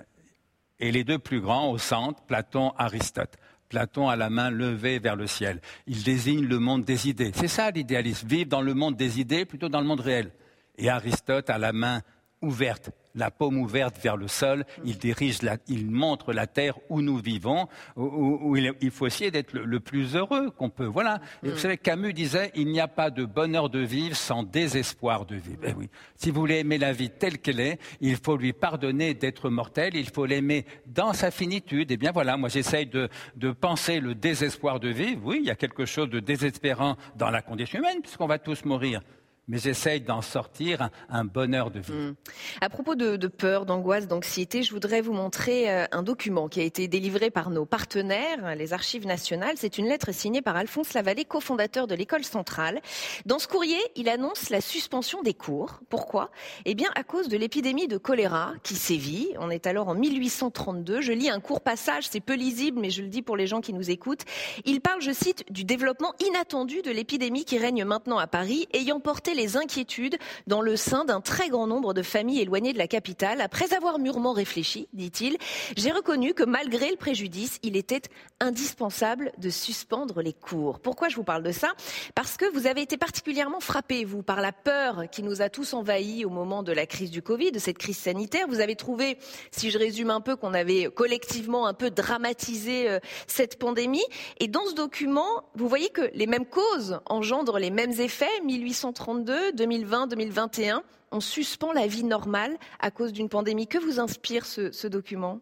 et 0.80 0.92
les 0.92 1.04
deux 1.04 1.20
plus 1.20 1.40
grands 1.40 1.70
au 1.70 1.78
centre, 1.78 2.24
Platon, 2.24 2.74
Aristote. 2.80 3.38
Platon 3.70 4.10
a 4.10 4.16
la 4.16 4.32
main 4.32 4.50
levée 4.50 4.98
vers 4.98 5.16
le 5.16 5.28
ciel. 5.28 5.62
Il 5.86 6.02
désigne 6.02 6.48
le 6.48 6.58
monde 6.58 6.84
des 6.84 7.08
idées. 7.08 7.32
C'est 7.36 7.48
ça 7.48 7.70
l'idéalisme, 7.70 8.28
vivre 8.28 8.50
dans 8.50 8.62
le 8.62 8.74
monde 8.74 8.96
des 8.96 9.20
idées 9.20 9.46
plutôt 9.46 9.70
dans 9.70 9.82
le 9.82 9.86
monde 9.86 10.02
réel. 10.02 10.32
Et 10.80 10.89
Aristote 10.89 11.51
a 11.51 11.60
la 11.60 11.74
main 11.74 12.01
ouverte 12.42 12.89
la 13.15 13.32
paume 13.32 13.58
ouverte 13.58 13.98
vers 14.01 14.18
le 14.18 14.27
sol, 14.27 14.65
il 14.86 14.98
dirige, 14.98 15.39
il 15.68 15.89
montre 15.89 16.34
la 16.34 16.48
terre 16.48 16.77
où 16.89 17.01
nous 17.01 17.18
vivons, 17.18 17.68
où, 17.96 18.56
il, 18.56 18.91
faut 18.91 19.08
essayer 19.08 19.32
d'être 19.32 19.53
le, 19.53 19.80
plus 19.80 20.15
heureux 20.15 20.51
qu'on 20.51 20.70
peut. 20.70 20.86
Voilà. 20.86 21.20
Et 21.44 21.50
vous 21.50 21.56
mm. 21.56 21.60
savez, 21.60 21.77
Camus 21.77 22.13
disait, 22.13 22.51
il 22.56 22.68
n'y 22.68 22.80
a 22.80 22.88
pas 22.88 23.10
de 23.10 23.25
bonheur 23.25 23.70
de 23.70 23.80
vivre 23.80 24.15
sans 24.15 24.44
désespoir 24.44 25.25
de 25.25 25.36
vivre. 25.36 25.62
Eh 25.63 25.74
oui. 25.74 25.89
Si 26.15 26.32
vous 26.32 26.39
voulez 26.39 26.60
aimer 26.60 26.77
la 26.77 26.94
vie 26.94 27.10
telle 27.10 27.39
qu'elle 27.39 27.60
est, 27.60 27.80
il 28.00 28.18
faut 28.18 28.38
lui 28.38 28.53
pardonner 28.53 29.13
d'être 29.13 29.50
mortel, 29.50 29.96
il 29.96 30.10
faut 30.10 30.25
l'aimer 30.25 30.65
dans 30.86 31.13
sa 31.13 31.32
finitude. 31.32 31.91
Et 31.91 31.96
eh 31.96 31.98
bien 31.98 32.12
voilà, 32.12 32.38
moi 32.38 32.50
j'essaye 32.50 32.86
de, 32.86 33.10
de 33.36 33.51
penser 33.51 34.00
le 34.00 34.15
désespoir 34.15 34.80
de 34.80 34.89
vivre. 34.89 35.22
Oui, 35.24 35.39
il 35.41 35.48
y 35.48 35.51
a 35.51 35.56
quelque 35.56 35.86
chose 35.86 36.10
de 36.10 36.20
désespérant 36.20 36.98
dans 37.15 37.30
la 37.30 37.41
condition 37.41 37.80
humaine, 37.80 38.01
puisqu'on 38.01 38.27
va 38.27 38.39
tous 38.39 38.65
mourir 38.65 39.01
mais 39.48 39.57
j'essaye 39.57 40.01
d'en 40.01 40.21
sortir 40.21 40.89
un, 41.10 41.25
bonheur 41.25 41.71
de 41.71 41.79
vie. 41.79 41.91
Hmm. 41.91 42.15
À 42.62 42.69
propos 42.69 42.95
de, 42.95 43.27
peur, 43.27 43.65
d'angoisse, 43.65 44.07
d'anxiété, 44.07 44.63
je 44.63 44.71
voudrais 44.71 45.01
vous 45.01 45.13
montrer 45.13 45.69
euh, 45.69 45.86
un 45.91 46.03
document 46.03 46.48
qui 46.48 46.60
a 46.60 46.63
été 46.63 46.88
délivré 46.88 47.31
par 47.31 47.50
nos 47.50 47.65
partenaires, 47.65 48.55
les 48.55 48.74
Archives 48.74 49.05
nationales. 49.05 49.55
C'est 49.57 49.77
une 49.77 49.88
lettre 49.88 50.13
signée 50.13 50.41
par 50.41 50.55
Alphonse 50.55 50.93
Lavallée, 50.93 51.25
cofondateur 51.25 51.88
de 51.88 51.95
l'école 51.95 52.24
centrale. 52.24 52.81
Dans 53.25 53.39
ce 53.39 53.48
courrier, 53.48 53.79
il 53.95 54.10
annonce 54.10 54.50
la 54.50 54.62
suspension 54.62 55.21
des 55.21 55.33
cours. 55.33 55.79
Pourquoi? 55.89 56.31
Eh 56.65 56.75
bien, 56.75 56.89
à 56.95 57.03
cause 57.03 57.27
de 57.27 57.38
l'épidémie 57.38 57.88
de 57.88 57.98
choléra 57.98 58.53
qui 58.63 58.75
sévit. 58.75 59.29
On 59.39 59.50
est 59.50 59.67
alors 59.67 59.88
en 59.88 59.95
1832. 59.95 61.01
Je 61.01 61.12
lis 61.12 61.29
un 61.29 61.39
court 61.39 61.62
passage, 61.62 62.07
c'est 62.07 62.19
peu 62.19 62.36
lisible, 62.36 62.79
mais 62.79 62.89
je 62.89 63.01
le 63.01 63.07
dis 63.07 63.21
pour 63.21 63.38
les 63.38 63.48
gens 63.48 63.62
qui 63.62 63.74
nous 63.74 63.89
écoutent. 63.89 64.25
Il 64.65 64.81
parle, 64.81 65.01
je 65.01 65.12
cite, 65.12 65.51
du 65.51 65.63
développement 65.63 66.13
inattendu 66.25 66.81
de 66.81 66.91
l'épidémie 66.91 67.45
qui 67.45 67.57
règne 67.57 67.86
maintenant 67.86 68.17
à 68.17 68.27
Paris, 68.27 68.67
ayant 68.74 69.00
porté 69.00 69.31
les 69.34 69.58
inquiétudes 69.58 70.18
dans 70.48 70.62
le 70.62 70.76
sein 70.76 71.06
d'un 71.06 71.22
très 71.22 71.50
grand 71.50 71.68
nombre 71.68 71.94
de 71.94 72.02
familles 72.02 72.42
éloignées 72.42 72.74
de 72.74 72.78
la 72.78 72.88
capitale. 72.88 73.42
Après 73.42 73.74
avoir 73.74 74.00
mûrement 74.00 74.34
réfléchi, 74.34 74.88
dit-il, 74.94 75.38
j'ai 75.78 75.92
reconnu 75.92 76.34
que 76.34 76.44
malgré 76.44 76.90
le 76.90 76.98
préjudice, 76.98 77.60
il 77.64 77.78
était 77.78 78.02
indispensable 78.40 79.32
de 79.38 79.50
suspendre 79.50 80.22
les 80.22 80.34
cours. 80.34 80.80
Pourquoi 80.80 81.10
je 81.10 81.16
vous 81.16 81.24
parle 81.24 81.44
de 81.44 81.52
ça? 81.52 81.74
Parce 82.16 82.38
que 82.38 82.46
vous 82.54 82.68
avez 82.68 82.82
été 82.82 82.98
particulièrement 82.98 83.60
frappé, 83.60 84.06
vous, 84.06 84.24
par 84.24 84.42
la 84.42 84.52
peur 84.52 85.04
qui 85.12 85.24
nous 85.24 85.42
a 85.42 85.50
tous 85.50 85.74
envahis 85.74 86.26
au 86.26 86.30
moment 86.30 86.64
de 86.64 86.72
la 86.72 86.86
crise 86.86 87.12
du 87.12 87.22
Covid, 87.22 87.52
de 87.52 87.60
cette 87.60 87.78
crise 87.78 87.98
sanitaire. 87.98 88.48
Vous 88.48 88.60
avez 88.60 88.76
trouvé, 88.76 89.18
si 89.52 89.72
je 89.72 89.78
résume 89.78 90.10
un 90.10 90.22
peu, 90.22 90.36
qu'on 90.36 90.54
avait 90.54 90.90
collectivement 90.94 91.68
un 91.68 91.74
peu 91.74 91.90
dramatisé 91.90 92.90
euh, 92.90 93.00
cette 93.28 93.60
pandémie. 93.60 94.04
Et 94.40 94.48
dans 94.48 94.66
ce 94.66 94.74
document, 94.74 95.44
vous 95.56 95.68
voyez 95.68 95.90
que 95.90 96.10
les 96.14 96.28
mêmes 96.28 96.46
causes 96.46 97.00
engendrent 97.06 97.60
les 97.60 97.72
mêmes 97.72 98.00
effets. 98.00 98.42
1832, 98.44 99.21
2020, 99.24 100.08
2021, 100.08 100.84
on 101.12 101.20
suspend 101.20 101.74
la 101.74 101.88
vie 101.88 102.04
normale 102.04 102.58
à 102.80 102.92
cause 102.92 103.13
d'une 103.13 103.30
pandémie. 103.30 103.68
Que 103.68 103.78
vous 103.78 104.00
inspire 104.00 104.46
ce, 104.46 104.88
document? 104.88 105.40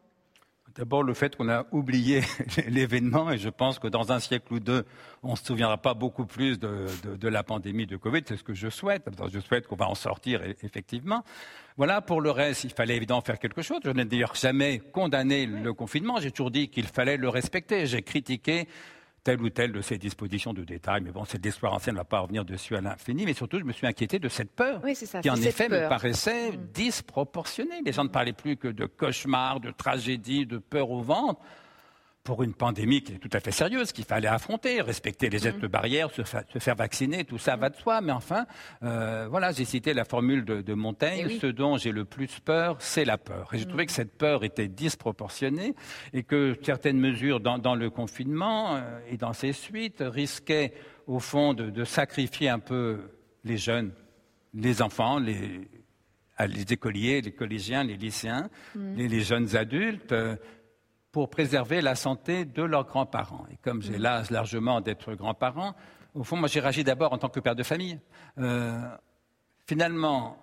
D'abord, 0.76 1.04
le 1.04 1.14
fait 1.14 1.36
qu'on 1.36 1.50
a 1.50 1.66
oublié 1.72 2.22
l'événement, 2.68 3.32
et 3.32 3.38
je 3.38 3.50
pense 3.50 3.80
que 3.80 3.88
dans 3.88 4.12
un 4.12 4.20
siècle 4.20 4.54
ou 4.54 4.60
deux, 4.60 4.86
on 5.24 5.32
ne 5.32 5.36
se 5.36 5.46
souviendra 5.46 5.78
pas 5.78 5.94
beaucoup 5.94 6.26
plus 6.26 6.60
de, 6.60 6.86
de 7.04 7.28
la 7.28 7.44
pandémie 7.44 7.86
de 7.86 7.98
Covid. 7.98 8.22
C'est 8.26 8.38
ce 8.38 8.44
que 8.44 8.54
je 8.54 8.70
souhaite. 8.70 9.04
Je 9.32 9.40
souhaite 9.40 9.68
qu'on 9.68 9.76
va 9.76 9.90
en 9.90 9.96
sortir, 9.96 10.42
effectivement. 10.64 11.24
Voilà, 11.76 12.02
pour 12.02 12.22
le 12.22 12.32
reste, 12.32 12.66
il 12.66 12.72
fallait 12.72 12.98
évidemment 12.98 13.22
faire 13.22 13.40
quelque 13.40 13.62
chose. 13.62 13.80
Je 13.84 13.92
n'ai 13.92 14.06
d'ailleurs 14.06 14.36
jamais 14.36 14.80
condamné 14.80 15.46
le 15.46 15.74
confinement. 15.74 16.20
J'ai 16.20 16.32
toujours 16.32 16.52
dit 16.52 16.70
qu'il 16.70 16.88
fallait 16.88 17.18
le 17.18 17.30
respecter. 17.30 17.86
J'ai 17.86 18.02
critiqué 18.02 18.68
telle 19.24 19.42
ou 19.42 19.50
telle 19.50 19.72
de 19.72 19.82
ces 19.82 19.98
dispositions 19.98 20.54
de 20.54 20.64
détail. 20.64 21.02
Mais 21.02 21.12
bon, 21.12 21.26
cette 21.26 21.46
histoire 21.46 21.74
ancienne 21.74 21.96
ne 21.96 22.00
va 22.00 22.06
pas 22.06 22.20
revenir 22.20 22.46
dessus 22.46 22.76
à 22.76 22.82
l'infini. 22.82 23.26
Mais 23.26 23.34
surtout, 23.34 23.60
je 23.60 23.64
me 23.64 23.74
suis 23.74 23.88
inquiété 23.88 24.20
de 24.20 24.30
cette 24.30 24.52
peur 24.52 24.82
qui, 25.22 25.30
en 25.30 25.36
effet, 25.36 25.70
me 25.70 25.88
paraissait 25.90 26.52
mm. 26.52 26.68
disproportionnée. 26.74 27.82
Les 27.86 27.92
gens 27.92 28.04
ne 28.04 28.10
parlaient 28.10 28.34
plus 28.34 28.58
que 28.58 28.68
de 28.68 28.86
cauchemar, 28.86 29.60
de 29.60 29.72
tragédie, 29.72 30.46
de 30.46 30.58
peur 30.58 30.92
au 30.92 31.02
ventre 31.02 31.42
pour 32.24 32.44
une 32.44 32.54
pandémie 32.54 33.02
qui 33.02 33.14
est 33.14 33.18
tout 33.18 33.30
à 33.34 33.40
fait 33.40 33.52
sérieuse, 33.52 33.92
qu'il 33.92 34.06
fallait 34.06 34.28
affronter, 34.28 34.82
respecter 34.82 35.30
les 35.30 35.40
gestes 35.40 35.64
mm. 35.64 35.68
barrières, 35.68 36.12
se, 36.12 36.24
faire 36.24 36.76
vacciner, 36.76 37.24
tout 37.24 37.38
ça 37.38 37.56
va 37.56 37.70
de 37.70 37.76
soi. 37.76 38.02
Mais 38.02 38.12
enfin, 38.12 38.46
euh, 38.84 39.28
voilà, 39.30 39.52
j'ai 39.52 39.66
cité 39.66 39.94
la 39.94 40.06
formule 40.06 40.46
de, 40.46 40.74
Montaigne, 40.74 41.28
eh 41.30 41.40
ce 41.40 41.48
dont 41.48 41.78
j'ai 41.78 41.92
le 41.92 42.06
plus 42.06 42.40
peur, 42.40 42.78
c'est 42.80 43.06
la 43.06 43.18
peur. 43.18 43.50
Et 43.54 43.58
j'ai 43.58 43.66
mm. 43.66 43.70
trouvé 43.70 43.86
que 43.86 43.92
cette 43.92 44.18
peur 44.18 44.44
était 44.44 44.68
disproportionnée 44.68 45.76
et 46.14 46.24
que 46.24 46.58
certaines 46.62 47.00
mesures 47.00 47.40
dans, 47.40 47.76
le 47.76 47.90
confinement 47.90 48.76
euh, 48.76 49.00
et 49.10 49.18
dans 49.18 49.34
ses 49.34 49.54
suites 49.54 50.04
risquaient, 50.06 50.74
au 51.08 51.20
fond, 51.20 51.54
de, 51.54 51.84
sacrifier 51.84 52.50
un 52.50 52.60
peu 52.60 53.00
les 53.44 53.58
jeunes, 53.58 53.92
les 54.54 54.82
enfants, 54.82 55.18
les, 55.18 55.68
les 56.48 56.74
écoliers, 56.74 57.22
les 57.22 57.32
collégiens, 57.32 57.84
les 57.84 57.98
lycéens, 57.98 58.50
mm. 58.76 58.96
les, 58.96 59.22
jeunes 59.22 59.56
adultes. 59.56 60.12
Euh, 60.12 60.36
pour 61.12 61.30
préserver 61.30 61.82
la 61.82 61.96
santé 61.96 62.46
de 62.46 62.64
leurs 62.64 62.86
grands-parents. 62.86 63.46
Et 63.52 63.58
comme 63.58 63.82
j'ai 63.82 63.98
l'âge 63.98 64.30
largement 64.30 64.82
d'être 64.82 65.14
grand-parent, 65.14 65.74
au 66.14 66.24
fond, 66.24 66.38
moi 66.38 66.48
j'ai 66.48 66.60
réagi 66.60 66.84
d'abord 66.84 67.14
en 67.14 67.18
tant 67.18 67.30
que 67.30 67.40
père 67.40 67.56
de 67.56 67.64
famille. 67.64 68.00
Euh, 68.38 68.80
finalement, 69.68 70.38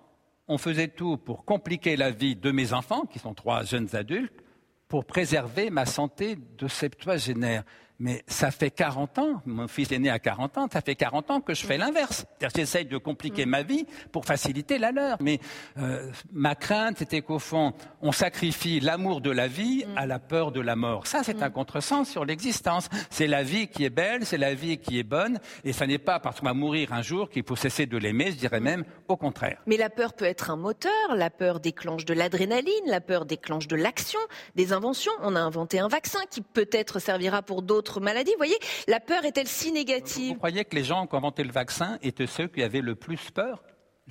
on 0.47 0.57
faisait 0.57 0.87
tout 0.87 1.17
pour 1.17 1.45
compliquer 1.45 1.95
la 1.97 2.11
vie 2.11 2.35
de 2.35 2.51
mes 2.51 2.73
enfants, 2.73 3.05
qui 3.05 3.19
sont 3.19 3.33
trois 3.33 3.63
jeunes 3.63 3.95
adultes, 3.95 4.43
pour 4.87 5.05
préserver 5.05 5.69
ma 5.69 5.85
santé 5.85 6.37
de 6.57 6.67
septuagénaire. 6.67 7.63
Mais 7.99 8.23
ça 8.27 8.51
fait 8.51 8.69
40 8.69 9.17
ans, 9.17 9.41
mon 9.47 9.67
fils 9.67 9.91
est 9.91 9.97
né 9.97 10.09
à 10.09 10.19
40 10.19 10.57
ans, 10.59 10.67
ça 10.71 10.81
fait 10.81 10.95
40 10.95 11.31
ans 11.31 11.41
que 11.41 11.55
je 11.55 11.65
fais 11.65 11.77
l'inverse. 11.77 12.25
J'essaye 12.55 12.85
de 12.85 12.97
compliquer 12.97 13.47
mm. 13.47 13.49
ma 13.49 13.63
vie 13.63 13.87
pour 14.11 14.25
faciliter 14.25 14.77
la 14.77 14.91
leur. 14.91 15.17
Mais 15.19 15.39
euh, 15.79 16.11
ma 16.31 16.53
crainte 16.53 17.01
était 17.01 17.21
qu'au 17.21 17.39
fond, 17.39 17.73
on 18.01 18.11
sacrifie 18.11 18.79
l'amour 18.79 19.19
de 19.21 19.31
la 19.31 19.47
vie 19.47 19.83
mm. 19.85 19.97
à 19.97 20.05
la 20.05 20.19
peur 20.19 20.51
de 20.51 20.61
la 20.61 20.75
mort. 20.75 21.07
Ça, 21.07 21.23
c'est 21.23 21.41
un 21.41 21.49
mm. 21.49 21.53
contresens 21.53 22.07
sur 22.07 22.23
l'existence. 22.23 22.87
C'est 23.09 23.25
la 23.25 23.41
vie 23.41 23.67
qui 23.67 23.83
est 23.83 23.89
belle, 23.89 24.27
c'est 24.27 24.37
la 24.37 24.53
vie 24.53 24.77
qui 24.77 24.99
est 24.99 25.03
bonne, 25.03 25.39
et 25.63 25.73
ça 25.73 25.87
n'est 25.87 25.97
pas 25.97 26.19
parce 26.19 26.39
qu'on 26.39 26.45
va 26.45 26.53
mourir 26.53 26.93
un 26.93 27.01
jour 27.01 27.31
qu'il 27.31 27.43
faut 27.43 27.55
cesser 27.55 27.87
de 27.87 27.97
l'aimer, 27.97 28.31
je 28.31 28.37
dirais 28.37 28.59
même 28.59 28.83
au 29.07 29.17
contraire. 29.17 29.57
Mais 29.65 29.77
la 29.77 29.89
peur 29.89 30.13
peut 30.13 30.25
être 30.25 30.51
un 30.51 30.55
moteur, 30.55 31.15
la 31.15 31.31
peur 31.31 31.59
déclenche 31.59 32.05
de 32.05 32.13
l'adrénaline, 32.13 32.73
la 32.85 33.01
peur 33.01 33.25
déclenche 33.25 33.67
de 33.67 33.75
l'action, 33.75 34.19
des 34.55 34.71
inventions. 34.71 35.11
On 35.21 35.35
a 35.35 35.39
inventé 35.39 35.79
un 35.79 35.87
vaccin 35.87 36.19
qui 36.29 36.41
peut-être 36.41 36.99
servira 36.99 37.41
pour 37.41 37.63
d'autres 37.63 37.86
maladies. 37.99 38.31
Vous 38.31 38.37
voyez, 38.37 38.57
la 38.87 38.99
peur 38.99 39.25
est-elle 39.25 39.47
si 39.47 39.71
négative? 39.71 40.33
Vous 40.33 40.35
croyez 40.35 40.65
que 40.65 40.75
les 40.75 40.83
gens 40.83 41.07
qui 41.07 41.15
ont 41.15 41.17
inventé 41.17 41.43
le 41.43 41.51
vaccin 41.51 41.97
étaient 42.01 42.27
ceux 42.27 42.47
qui 42.47 42.63
avaient 42.63 42.81
le 42.81 42.95
plus 42.95 43.31
peur? 43.31 43.63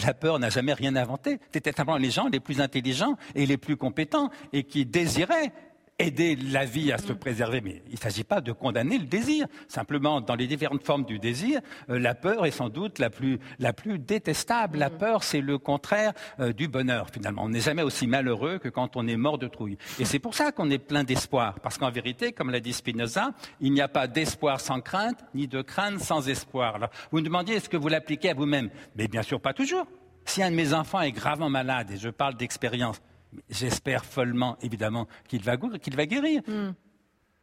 La 0.04 0.12
peur 0.12 0.38
n'a 0.38 0.50
jamais 0.50 0.75
rien 0.75 0.95
inventé. 0.97 1.38
C'était 1.52 1.73
simplement 1.73 1.97
les 1.97 2.11
gens 2.11 2.28
les 2.28 2.40
plus 2.40 2.61
intelligents 2.61 3.16
et 3.35 3.47
les 3.47 3.56
plus 3.56 3.76
compétents 3.76 4.30
et 4.52 4.64
qui 4.64 4.85
désiraient 4.85 5.52
aider 5.98 6.36
la 6.36 6.64
vie 6.64 6.92
à 6.92 6.98
se 6.98 7.12
préserver. 7.12 7.60
Mais 7.60 7.82
il 7.86 7.94
ne 7.94 7.98
s'agit 7.98 8.24
pas 8.24 8.40
de 8.40 8.52
condamner 8.52 8.98
le 8.98 9.06
désir. 9.06 9.46
Simplement, 9.68 10.20
dans 10.20 10.34
les 10.34 10.46
différentes 10.46 10.84
formes 10.84 11.04
du 11.04 11.18
désir, 11.18 11.60
euh, 11.88 11.98
la 11.98 12.14
peur 12.14 12.44
est 12.46 12.50
sans 12.50 12.68
doute 12.68 12.98
la 12.98 13.10
plus, 13.10 13.38
la 13.58 13.72
plus 13.72 13.98
détestable. 13.98 14.78
La 14.78 14.90
mm. 14.90 14.98
peur, 14.98 15.22
c'est 15.22 15.40
le 15.40 15.58
contraire 15.58 16.12
euh, 16.40 16.52
du 16.52 16.68
bonheur, 16.68 17.08
finalement. 17.10 17.44
On 17.44 17.48
n'est 17.48 17.60
jamais 17.60 17.82
aussi 17.82 18.06
malheureux 18.06 18.58
que 18.58 18.68
quand 18.68 18.96
on 18.96 19.06
est 19.06 19.16
mort 19.16 19.38
de 19.38 19.48
trouille. 19.48 19.78
Et 19.98 20.04
c'est 20.04 20.18
pour 20.18 20.34
ça 20.34 20.52
qu'on 20.52 20.70
est 20.70 20.78
plein 20.78 21.04
d'espoir. 21.04 21.60
Parce 21.60 21.78
qu'en 21.78 21.90
vérité, 21.90 22.32
comme 22.32 22.50
l'a 22.50 22.60
dit 22.60 22.72
Spinoza, 22.72 23.30
il 23.60 23.72
n'y 23.72 23.80
a 23.80 23.88
pas 23.88 24.06
d'espoir 24.06 24.60
sans 24.60 24.80
crainte, 24.80 25.24
ni 25.34 25.48
de 25.48 25.62
crainte 25.62 26.00
sans 26.00 26.28
espoir. 26.28 26.76
Alors, 26.76 26.90
vous 27.10 27.18
me 27.18 27.22
demandiez, 27.22 27.56
est-ce 27.56 27.68
que 27.68 27.76
vous 27.76 27.88
l'appliquez 27.88 28.30
à 28.30 28.34
vous-même? 28.34 28.70
Mais 28.96 29.08
bien 29.08 29.22
sûr, 29.22 29.40
pas 29.40 29.54
toujours. 29.54 29.86
Si 30.26 30.42
un 30.42 30.50
de 30.50 30.56
mes 30.56 30.74
enfants 30.74 31.00
est 31.00 31.12
gravement 31.12 31.48
malade, 31.48 31.92
et 31.92 31.96
je 31.96 32.08
parle 32.08 32.34
d'expérience, 32.34 33.00
J'espère 33.49 34.05
follement, 34.05 34.57
évidemment, 34.61 35.07
qu'il 35.28 35.43
va, 35.43 35.57
guérir. 35.57 36.43
Hmm. 36.47 36.73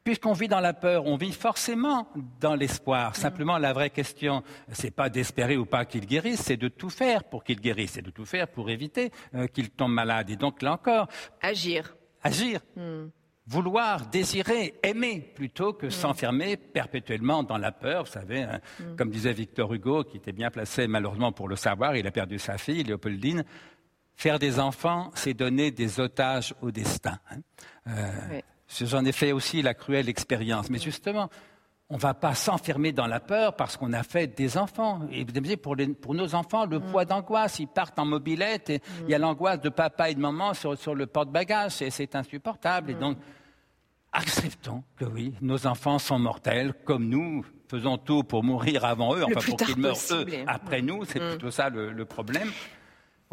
Puisqu'on 0.04 0.34
vit 0.34 0.50
dans 0.50 0.60
la 0.60 0.74
peur, 0.74 1.06
on 1.06 1.16
vit 1.16 1.32
forcément 1.32 2.08
dans 2.40 2.56
l'espoir. 2.56 3.12
Hmm. 3.12 3.16
Simplement, 3.16 3.58
la 3.58 3.74
vraie 3.74 3.90
question, 3.90 4.44
c'est 4.72 4.92
pas 4.92 5.10
d'espérer 5.10 5.58
ou 5.58 5.66
pas 5.66 5.86
qu'il 5.86 6.06
guérisse, 6.06 6.42
c'est 6.42 6.58
de 6.58 6.68
tout 6.68 6.90
faire 6.90 7.24
pour 7.24 7.44
qu'il 7.44 7.60
guérisse, 7.60 7.92
c'est 7.92 8.02
de 8.02 8.12
tout 8.12 8.26
faire 8.26 8.48
pour 8.48 8.70
éviter 8.70 9.12
euh, 9.36 9.48
qu'il 9.48 9.70
tombe 9.70 9.94
malade. 9.94 10.30
Et 10.30 10.36
donc, 10.36 10.62
là 10.62 10.74
encore, 10.74 11.08
agir. 11.42 11.96
Agir. 12.22 12.60
Hmm. 12.76 13.08
Vouloir, 13.46 14.08
désirer, 14.08 14.76
aimer, 14.84 15.20
plutôt 15.20 15.74
que 15.74 15.90
s'enfermer 15.90 16.56
perpétuellement 16.56 17.44
dans 17.44 17.58
la 17.58 17.74
peur. 17.74 18.06
Vous 18.06 18.12
savez, 18.12 18.44
hein, 18.44 18.62
comme 18.98 19.10
disait 19.10 19.34
Victor 19.34 19.74
Hugo, 19.74 20.06
qui 20.06 20.16
était 20.16 20.32
bien 20.32 20.50
placé 20.50 20.88
malheureusement 20.88 21.34
pour 21.34 21.50
le 21.50 21.58
savoir, 21.58 21.98
il 21.98 22.08
a 22.08 22.12
perdu 22.12 22.40
sa 22.40 22.58
fille, 22.58 22.84
Léopoldine. 22.84 23.44
Faire 24.16 24.40
des 24.40 24.60
enfants, 24.60 25.12
c'est 25.16 25.34
donner 25.34 25.72
des 25.72 26.00
otages 26.00 26.54
au 26.62 26.72
destin. 26.72 27.20
Hein. 27.32 27.38
Euh, 27.88 28.42
j'en 28.82 29.04
ai 29.06 29.12
fait 29.12 29.32
aussi 29.32 29.62
la 29.62 29.74
cruelle 29.74 30.08
expérience. 30.08 30.70
Mais 30.70 30.80
justement, 30.80 31.30
on 31.90 31.96
ne 31.96 32.00
va 32.00 32.14
pas 32.14 32.34
s'enfermer 32.34 32.92
dans 32.92 33.08
la 33.08 33.20
peur 33.20 33.56
parce 33.56 33.78
qu'on 33.78 33.94
a 33.94 34.04
fait 34.04 34.28
des 34.28 34.58
enfants. 34.58 35.02
Et 35.12 35.26
vous 35.26 35.58
pour, 35.58 35.76
pour 36.02 36.16
nos 36.16 36.36
enfants, 36.36 36.66
le 36.66 36.80
mm. 36.80 36.92
poids 36.92 37.06
d'angoisse, 37.06 37.60
ils 37.60 37.68
partent 37.68 38.00
en 38.00 38.06
mobilette 38.06 38.70
et 38.70 38.82
il 39.04 39.10
y 39.10 39.14
a 39.14 39.20
mm. 39.20 39.22
l'angoisse 39.22 39.62
de 39.62 39.70
papa 39.70 40.10
et 40.10 40.16
de 40.16 40.20
maman 40.20 40.54
sur, 40.54 40.78
sur 40.78 40.96
le 40.96 41.06
porte-bagages 41.06 41.82
et 41.82 41.90
c'est 41.90 42.16
insupportable. 42.16 42.92
Et 42.92 42.96
mm. 42.96 43.00
donc, 43.00 43.18
acceptons 44.12 44.84
que 44.96 45.06
oui, 45.06 45.34
nos 45.42 45.68
enfants 45.68 46.00
sont 46.00 46.20
mortels, 46.20 46.74
comme 46.86 47.10
nous 47.10 47.44
faisons 47.68 47.98
tout 47.98 48.24
pour 48.24 48.44
mourir 48.44 48.86
avant 48.86 49.16
eux, 49.16 49.24
enfin 49.24 49.42
pour 49.42 49.58
qu'ils 49.58 49.78
meurent 49.78 49.98
eux 50.12 50.26
après 50.46 50.82
nous, 50.82 51.04
c'est 51.06 51.20
plutôt 51.20 51.50
ça 51.50 51.70
le 51.70 52.06
problème. 52.06 52.50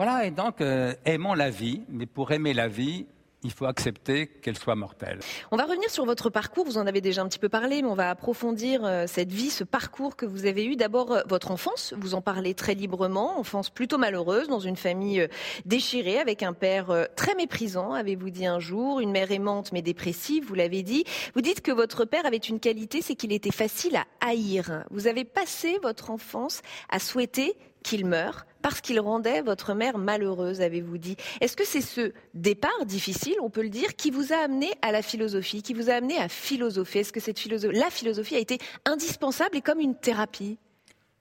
Voilà, 0.03 0.25
et 0.25 0.31
donc 0.31 0.63
euh, 0.63 0.95
aimons 1.05 1.35
la 1.35 1.51
vie, 1.51 1.83
mais 1.91 2.07
pour 2.07 2.33
aimer 2.33 2.55
la 2.55 2.69
vie, 2.69 3.05
il 3.43 3.51
faut 3.51 3.67
accepter 3.67 4.29
qu'elle 4.29 4.57
soit 4.57 4.75
mortelle. 4.75 5.19
On 5.51 5.59
va 5.59 5.65
revenir 5.65 5.91
sur 5.91 6.07
votre 6.07 6.31
parcours, 6.31 6.65
vous 6.65 6.79
en 6.79 6.87
avez 6.87 7.03
déjà 7.03 7.21
un 7.21 7.29
petit 7.29 7.39
peu 7.39 7.51
parlé, 7.51 7.83
mais 7.83 7.89
on 7.89 7.95
va 7.95 8.09
approfondir 8.09 8.83
euh, 8.83 9.05
cette 9.07 9.31
vie, 9.31 9.51
ce 9.51 9.63
parcours 9.63 10.17
que 10.17 10.25
vous 10.25 10.47
avez 10.47 10.65
eu. 10.65 10.75
D'abord, 10.75 11.13
euh, 11.13 11.21
votre 11.29 11.51
enfance, 11.51 11.93
vous 11.99 12.15
en 12.15 12.23
parlez 12.23 12.55
très 12.55 12.73
librement, 12.73 13.39
enfance 13.39 13.69
plutôt 13.69 13.99
malheureuse, 13.99 14.49
dans 14.49 14.59
une 14.59 14.77
famille 14.77 15.29
déchirée, 15.67 16.19
avec 16.19 16.43
un 16.43 16.55
père 16.55 17.07
très 17.15 17.35
méprisant, 17.35 17.93
avez-vous 17.93 18.31
dit 18.31 18.47
un 18.47 18.59
jour, 18.59 19.01
une 19.01 19.11
mère 19.11 19.31
aimante 19.31 19.71
mais 19.71 19.83
dépressive, 19.83 20.47
vous 20.47 20.55
l'avez 20.55 20.83
dit. 20.83 21.05
Vous 21.35 21.43
dites 21.43 21.61
que 21.61 21.73
votre 21.73 22.07
père 22.07 22.25
avait 22.25 22.39
une 22.39 22.59
qualité, 22.59 23.03
c'est 23.03 23.17
qu'il 23.17 23.33
était 23.33 23.53
facile 23.53 23.97
à 23.97 24.07
haïr. 24.27 24.87
Vous 24.91 25.09
avez 25.09 25.27
passé 25.27 25.79
votre 25.83 26.11
enfance 26.11 26.63
à 26.89 26.99
souhaiter 26.99 27.55
qu'il 27.83 28.07
meure 28.07 28.47
parce 28.63 28.81
qu'il 28.81 29.01
rendait 29.01 29.43
votre 29.43 29.75
mère 29.75 29.99
malheureuse, 29.99 30.61
avez-vous 30.61 30.99
dit. 30.99 31.17
Est-ce 31.41 31.57
que 31.57 31.65
c'est 31.65 31.81
ce 31.81 32.13
départ 32.35 32.85
difficile, 32.85 33.37
on 33.43 33.51
peut 33.51 33.63
le 33.63 33.71
dire, 33.71 33.97
qui 33.97 34.11
vous 34.11 34.33
a 34.33 34.37
amené 34.37 34.71
à 34.83 34.93
la 34.93 35.03
philosophie, 35.03 35.63
qui 35.63 35.75
vous 35.75 35.91
a 35.91 35.95
amené 35.95 36.19
à 36.19 36.29
philosopher? 36.29 37.01
Est-ce 37.01 37.13
que 37.13 37.21
cette 37.21 37.39
philosophie, 37.39 37.79
la 37.79 37.91
philosophie 37.91 38.37
a 38.37 38.39
été 38.39 38.59
indispensable 38.85 39.57
et 39.57 39.61
comme 39.63 39.81
une 39.81 39.95
thérapie? 39.95 40.59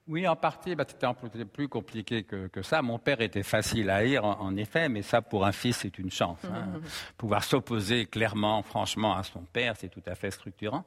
Oui, 0.09 0.27
en 0.27 0.35
partie, 0.35 0.73
bah, 0.73 0.85
c'était 0.87 1.05
un 1.05 1.13
peu 1.13 1.29
plus 1.45 1.67
compliqué 1.67 2.23
que, 2.23 2.61
ça. 2.63 2.81
Mon 2.81 2.97
père 2.97 3.21
était 3.21 3.43
facile 3.43 3.91
à 3.91 3.97
haïr, 3.97 4.25
en, 4.25 4.57
effet, 4.57 4.89
mais 4.89 5.03
ça, 5.03 5.21
pour 5.21 5.45
un 5.45 5.51
fils, 5.51 5.77
c'est 5.77 5.99
une 5.99 6.09
chance. 6.09 6.39
Hein. 6.45 6.81
Pouvoir 7.15 7.43
s'opposer 7.43 8.07
clairement, 8.07 8.63
franchement, 8.63 9.15
à 9.15 9.21
son 9.21 9.41
père, 9.41 9.75
c'est 9.77 9.89
tout 9.89 10.01
à 10.07 10.15
fait 10.15 10.31
structurant. 10.31 10.83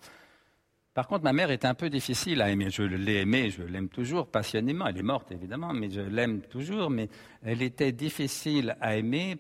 Par 0.95 1.07
contre, 1.07 1.25
ma 1.25 1.33
mère 1.33 1.51
était 1.51 1.67
un 1.67 1.75
peu 1.75 1.89
difficile 1.89 2.43
à 2.43 2.51
aimer. 2.51 2.69
Je 2.69 2.83
l'ai 2.83 3.21
aimée, 3.21 3.51
je 3.51 3.63
l'aime 3.63 3.89
toujours 3.89 4.27
passionnément. 4.27 4.87
Elle 4.87 4.99
est 4.99 5.03
morte, 5.03 5.33
évidemment, 5.33 5.73
mais 5.73 5.91
je 5.91 6.03
l'aime 6.03 6.43
toujours. 6.43 6.91
Mais 6.91 7.09
elle 7.43 7.63
était 7.63 7.93
difficile 7.93 8.77
à 8.81 8.97
aimer 8.97 9.39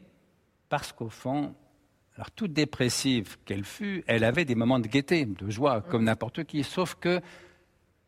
parce 0.70 0.92
qu'au 0.92 1.10
fond, 1.10 1.54
alors 2.16 2.30
toute 2.30 2.54
dépressive 2.54 3.36
qu'elle 3.44 3.64
fût, 3.64 4.02
elle 4.06 4.24
avait 4.24 4.46
des 4.46 4.54
moments 4.54 4.78
de 4.78 4.86
gaieté, 4.86 5.26
de 5.26 5.50
joie, 5.50 5.82
comme 5.82 6.04
n'importe 6.04 6.44
qui. 6.44 6.64
Sauf 6.64 6.94
que 6.94 7.20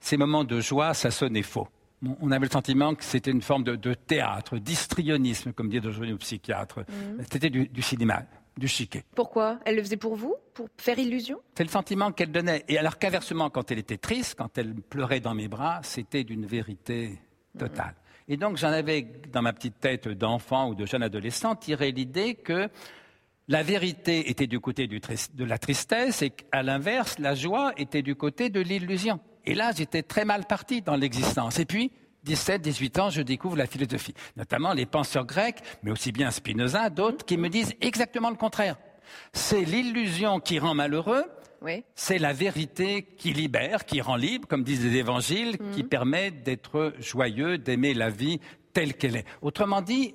ces 0.00 0.16
moments 0.16 0.44
de 0.44 0.60
joie, 0.60 0.94
ça 0.94 1.10
sonnait 1.10 1.42
faux. 1.42 1.68
On 2.20 2.30
avait 2.30 2.46
le 2.46 2.52
sentiment 2.52 2.94
que 2.94 3.04
c'était 3.04 3.30
une 3.30 3.42
forme 3.42 3.64
de, 3.64 3.94
théâtre, 3.94 4.58
d'histrionisme, 4.58 5.52
comme 5.52 5.68
dit 5.68 5.78
aujourd'hui 5.78 6.10
le 6.10 6.18
psychiatre. 6.18 6.80
Mmh. 6.80 7.22
C'était 7.30 7.50
du 7.50 7.82
cinéma 7.82 8.24
du 8.56 8.68
chiquet. 8.68 9.04
Pourquoi? 9.14 9.58
Elle 9.64 9.76
le 9.76 9.82
faisait 9.82 9.96
pour 9.96 10.14
vous? 10.14 10.36
Pour 10.52 10.68
faire 10.76 10.98
illusion? 10.98 11.40
C'est 11.56 11.64
le 11.64 11.70
sentiment 11.70 12.12
qu'elle 12.12 12.30
donnait. 12.30 12.64
Et 12.68 12.78
alors 12.78 12.98
qu'inversement, 12.98 13.50
quand 13.50 13.70
elle 13.70 13.78
était 13.78 13.98
triste, 13.98 14.36
quand 14.36 14.56
elle 14.58 14.74
pleurait 14.74 15.20
dans 15.20 15.34
mes 15.34 15.48
bras, 15.48 15.80
c'était 15.82 16.24
d'une 16.24 16.46
vérité 16.46 17.18
totale. 17.58 17.94
Et 18.28 18.36
donc 18.36 18.56
j'en 18.56 18.68
avais 18.68 19.06
dans 19.32 19.42
ma 19.42 19.52
petite 19.52 19.80
tête 19.80 20.08
d'enfant 20.08 20.68
ou 20.68 20.74
de 20.74 20.86
jeune 20.86 21.02
adolescent 21.02 21.56
tiré 21.56 21.92
l'idée 21.92 22.34
que 22.34 22.68
la 23.48 23.62
vérité 23.62 24.30
était 24.30 24.46
du 24.46 24.60
côté 24.60 24.86
de 24.86 25.44
la 25.44 25.58
tristesse 25.58 26.22
et 26.22 26.30
qu'à 26.30 26.62
l'inverse, 26.62 27.18
la 27.18 27.34
joie 27.34 27.72
était 27.76 28.00
du 28.00 28.14
côté 28.14 28.48
de 28.48 28.60
l'illusion. 28.60 29.20
Et 29.44 29.54
là, 29.54 29.72
j'étais 29.76 30.02
très 30.02 30.24
mal 30.24 30.46
parti 30.46 30.80
dans 30.80 30.96
l'existence. 30.96 31.58
Et 31.58 31.66
puis, 31.66 31.92
17, 32.24 32.62
18 32.62 32.98
ans, 32.98 33.10
je 33.10 33.22
découvre 33.22 33.56
la 33.56 33.66
philosophie, 33.66 34.14
notamment 34.36 34.72
les 34.72 34.86
penseurs 34.86 35.26
grecs, 35.26 35.62
mais 35.82 35.90
aussi 35.90 36.10
bien 36.10 36.30
Spinoza, 36.30 36.90
d'autres 36.90 37.24
qui 37.24 37.36
me 37.36 37.48
disent 37.48 37.74
exactement 37.80 38.30
le 38.30 38.36
contraire. 38.36 38.76
C'est 39.32 39.64
l'illusion 39.64 40.40
qui 40.40 40.58
rend 40.58 40.74
malheureux, 40.74 41.24
c'est 41.94 42.18
la 42.18 42.32
vérité 42.32 43.02
qui 43.02 43.32
libère, 43.32 43.84
qui 43.84 44.00
rend 44.00 44.16
libre, 44.16 44.46
comme 44.46 44.64
disent 44.64 44.84
les 44.84 44.96
évangiles, 44.96 45.56
qui 45.72 45.82
mhm. 45.82 45.88
permet 45.88 46.30
d'être 46.30 46.94
joyeux, 46.98 47.58
d'aimer 47.58 47.94
la 47.94 48.10
vie 48.10 48.40
telle 48.72 48.94
qu'elle 48.94 49.16
est. 49.16 49.26
Autrement 49.40 49.80
dit, 49.80 50.14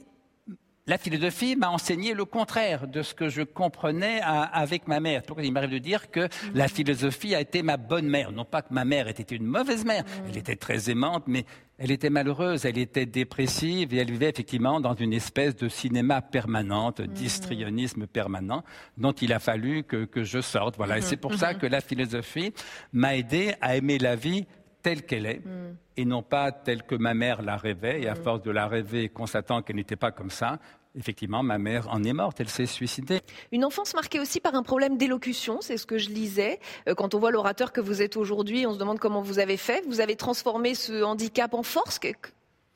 la 0.89 0.98
philosophie 0.98 1.55
m'a 1.55 1.69
enseigné 1.69 2.15
le 2.15 2.25
contraire 2.25 2.88
de 2.88 3.03
ce 3.03 3.13
que 3.13 3.29
je 3.29 3.43
comprenais 3.43 4.22
avec 4.24 4.88
ma 4.88 5.00
mère. 5.00 5.22
Donc, 5.22 5.38
il 5.43 5.53
m'arrive 5.53 5.69
de 5.69 5.77
dire 5.77 6.10
que 6.10 6.27
la 6.55 6.67
philosophie 6.67 7.36
a 7.36 7.41
été 7.41 7.62
ma 7.62 7.77
bonne 7.77 8.08
mère? 8.08 8.31
Non 8.31 8.43
pas 8.43 8.63
que 8.63 8.74
ma 8.74 8.86
mère 8.86 9.08
était 9.08 9.36
une 9.36 9.46
mauvaise 9.46 9.86
mère, 9.86 10.03
elle 10.27 10.36
était 10.36 10.55
très 10.55 10.89
aimante, 10.89 11.25
mais 11.27 11.46
elle 11.77 11.91
était 11.91 12.10
malheureuse, 12.10 12.65
elle 12.65 12.79
était 12.79 13.05
dépressive 13.05 13.93
et 13.93 13.98
elle 13.98 14.10
vivait 14.10 14.29
effectivement 14.29 14.81
dans 14.81 14.96
une 14.96 15.13
espèce 15.13 15.55
de 15.55 15.69
cinéma 15.69 16.24
permanente, 16.24 17.01
d'histrionisme 17.01 18.08
permanent, 18.08 18.63
dont 18.98 19.12
il 19.12 19.31
a 19.31 19.39
fallu 19.39 19.84
que, 19.84 20.24
je 20.24 20.41
sorte. 20.41 20.75
Voilà. 20.75 20.98
Et 20.98 21.01
c'est 21.01 21.17
pour 21.17 21.36
ça 21.36 21.53
que 21.53 21.67
la 21.67 21.81
philosophie 21.81 22.51
m'a 22.93 23.15
aidé 23.15 23.53
à 23.62 23.75
aimer 23.75 24.00
la 24.00 24.15
vie 24.15 24.48
telle 24.81 25.03
qu'elle 25.03 25.25
est, 25.25 25.46
mm. 25.46 25.75
et 25.98 26.05
non 26.05 26.24
pas 26.24 26.51
telle 26.51 26.84
que 26.84 26.96
ma 26.96 27.13
mère 27.13 27.41
la 27.41 27.58
rêvait. 27.58 28.01
Et 28.01 28.08
à 28.08 28.13
mm. 28.13 28.24
force 28.24 28.41
de 28.41 28.51
la 28.51 28.67
rêver, 28.67 29.10
constatant 29.10 29.62
qu'elle 29.62 29.75
n'était 29.75 29.96
pas 29.96 30.12
comme 30.12 30.29
ça, 30.29 30.60
effectivement, 30.99 31.41
ma 31.41 31.57
mère 31.57 31.87
en 31.89 32.03
est 32.03 32.13
morte, 32.13 32.39
elle 32.39 32.49
s'est 32.49 32.65
suicidée. 32.65 33.21
Une 33.51 33.65
enfance 33.65 33.93
marquée 33.93 34.19
aussi 34.19 34.39
par 34.39 34.53
un 34.55 34.63
problème 34.63 34.97
d'élocution, 34.97 35.59
c'est 35.61 35.77
ce 35.77 35.85
que 35.85 35.97
je 35.97 36.09
lisais. 36.09 36.59
Euh, 36.87 36.93
quand 36.93 37.15
on 37.15 37.19
voit 37.19 37.31
l'orateur 37.31 37.71
que 37.71 37.81
vous 37.81 38.01
êtes 38.01 38.17
aujourd'hui, 38.17 38.67
on 38.67 38.73
se 38.73 38.79
demande 38.79 38.99
comment 38.99 39.21
vous 39.21 39.39
avez 39.39 39.57
fait. 39.57 39.83
Vous 39.87 40.01
avez 40.01 40.15
transformé 40.15 40.75
ce 40.75 41.03
handicap 41.03 41.53
en 41.53 41.63
force 41.63 41.99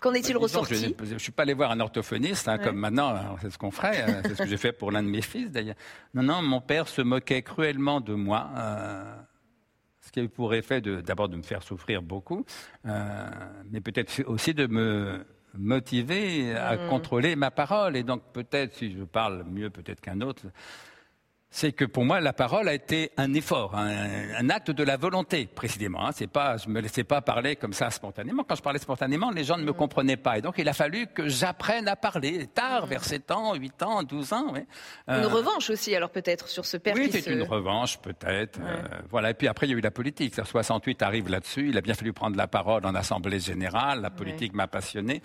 Qu'en 0.02 0.14
est-il 0.14 0.36
ressorti? 0.36 0.96
Je 1.02 1.14
ne 1.14 1.20
suis 1.20 1.32
pas 1.32 1.44
allé 1.44 1.54
voir 1.54 1.72
un 1.72 1.80
orthophoniste, 1.80 2.50
hein, 2.50 2.58
comme 2.58 2.76
maintenant, 2.76 3.38
c'est 3.42 3.50
ce 3.50 3.58
qu'on 3.58 3.72
ferait, 3.72 4.02
hein, 4.02 4.22
c'est 4.24 4.36
ce 4.36 4.44
que 4.44 4.50
j'ai 4.50 4.58
fait 4.58 4.74
pour 4.74 4.92
l'un 4.92 5.02
de 5.02 5.08
mes 5.08 5.22
fils 5.22 5.50
d'ailleurs. 5.50 5.78
Non, 6.14 6.24
non, 6.24 6.42
mon 6.42 6.60
père 6.60 6.90
se 6.90 7.02
moquait 7.02 7.42
cruellement 7.42 8.02
de 8.02 8.14
moi. 8.14 8.50
Euh, 8.58 9.16
ce 10.02 10.12
qui 10.12 10.20
avait 10.20 10.28
pour 10.28 10.54
effet 10.54 10.82
d'abord 10.82 11.30
de, 11.30 11.38
me 11.38 11.44
faire 11.44 11.64
souffrir 11.64 12.02
beaucoup, 12.02 12.46
euh, 12.86 13.30
mais 13.72 13.80
peut-être 13.80 14.24
aussi 14.28 14.54
de 14.54 14.68
me 14.68 15.26
motivé 15.58 16.56
à 16.56 16.76
mm. 16.76 16.90
contrôler 16.90 17.36
ma 17.36 17.52
parole. 17.52 17.96
Et 17.96 18.04
donc 18.04 18.22
peut-être, 18.34 18.74
si 18.76 18.92
je 18.92 19.04
parle 19.04 19.44
mieux 19.44 19.70
peut-être 19.70 20.02
qu'un 20.02 20.22
autre, 20.22 20.44
c'est 21.54 21.72
que 21.72 21.86
pour 21.86 22.04
moi, 22.04 22.20
la 22.20 22.34
parole 22.34 22.68
a 22.68 22.74
été 22.74 23.12
un 23.16 23.32
effort, 23.36 23.76
un, 23.76 24.50
acte 24.50 24.72
de 24.72 24.84
la 24.84 24.98
volonté, 24.98 25.46
précisément. 25.46 26.08
Hein. 26.08 26.10
C'est 26.12 26.26
pas, 26.26 26.58
je 26.58 26.68
me 26.68 26.82
laissais 26.82 27.04
pas 27.04 27.22
parler 27.22 27.56
comme 27.56 27.74
ça 27.74 27.92
spontanément. 27.92 28.44
Quand 28.44 28.56
je 28.56 28.64
parlais 28.64 28.80
spontanément, 28.80 29.30
les 29.30 29.44
gens 29.44 29.58
ne 29.58 29.64
me 29.64 29.70
mm. 29.70 29.76
comprenaient 29.76 30.18
pas. 30.18 30.40
Et 30.40 30.42
donc, 30.42 30.56
il 30.58 30.68
a 30.68 30.74
fallu 30.74 31.06
que 31.06 31.30
j'apprenne 31.30 31.88
à 31.88 31.96
parler 31.96 32.48
tard, 32.48 32.88
mm. 32.88 32.90
vers 32.90 33.04
7 33.04 33.30
ans, 33.30 33.54
8 33.54 33.84
ans, 33.84 34.02
12 34.02 34.34
ans. 34.34 34.56
Une 34.56 35.14
euh, 35.14 35.28
revanche 35.28 35.70
aussi, 35.70 35.96
alors 35.96 36.10
peut-être, 36.10 36.48
sur 36.48 36.66
ce 36.66 36.78
père 36.78 36.96
Oui, 36.96 37.10
c'est 37.12 37.28
une 37.28 37.44
revanche, 37.44 38.00
peut-être. 38.00 38.60
Euh, 38.60 38.82
voilà. 39.12 39.30
Et 39.30 39.36
puis 39.36 39.48
après, 39.48 39.68
il 39.68 39.70
y 39.70 39.76
a 39.76 39.78
eu 39.78 39.82
la 39.82 39.92
politique. 39.92 40.34
68 40.34 41.04
arrive 41.04 41.30
là-dessus. 41.30 41.70
Il 41.70 41.78
a 41.78 41.82
bien 41.82 41.94
fallu 41.94 42.14
prendre 42.14 42.36
la 42.36 42.48
parole 42.48 42.84
en 42.84 42.96
Assemblée 42.96 43.40
générale. 43.40 44.02
La 44.02 44.10
politique 44.10 44.56
m'a 44.56 44.66
passionné. 44.66 45.22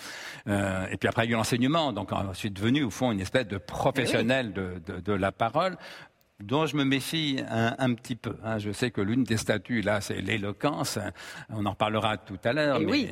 Euh, 0.47 0.87
et 0.91 0.99
puis 0.99 1.09
après, 1.09 1.25
il 1.25 1.31
y 1.31 1.33
a 1.33 1.33
eu 1.33 1.37
l'enseignement. 1.39 1.95
Donc, 1.95 2.11
je 2.33 2.39
suis 2.39 2.51
devenu, 2.51 2.85
au 2.85 2.91
fond, 2.91 3.13
une 3.13 3.21
espèce 3.21 3.49
de 3.49 3.57
professionnel 3.57 4.53
de, 4.53 4.83
de, 4.87 5.01
de 5.01 5.13
la 5.15 5.33
parole 5.33 5.79
dont 6.41 6.67
je 6.67 6.77
me 6.77 6.85
méfie 6.85 7.43
un, 7.49 7.95
petit 7.95 8.15
peu. 8.15 8.37
Hein. 8.45 8.59
Je 8.59 8.71
sais 8.71 8.91
que 8.91 9.01
l'une 9.01 9.25
des 9.25 9.37
statuts, 9.37 9.81
là, 9.81 10.01
c'est 10.01 10.21
l'éloquence. 10.21 10.99
On 11.51 11.67
en 11.67 11.71
reparlera 11.71 12.17
tout 12.17 12.39
à 12.45 12.53
l'heure. 12.53 12.79
Eh 12.81 12.87
mais 12.87 12.93
oui. 12.93 13.09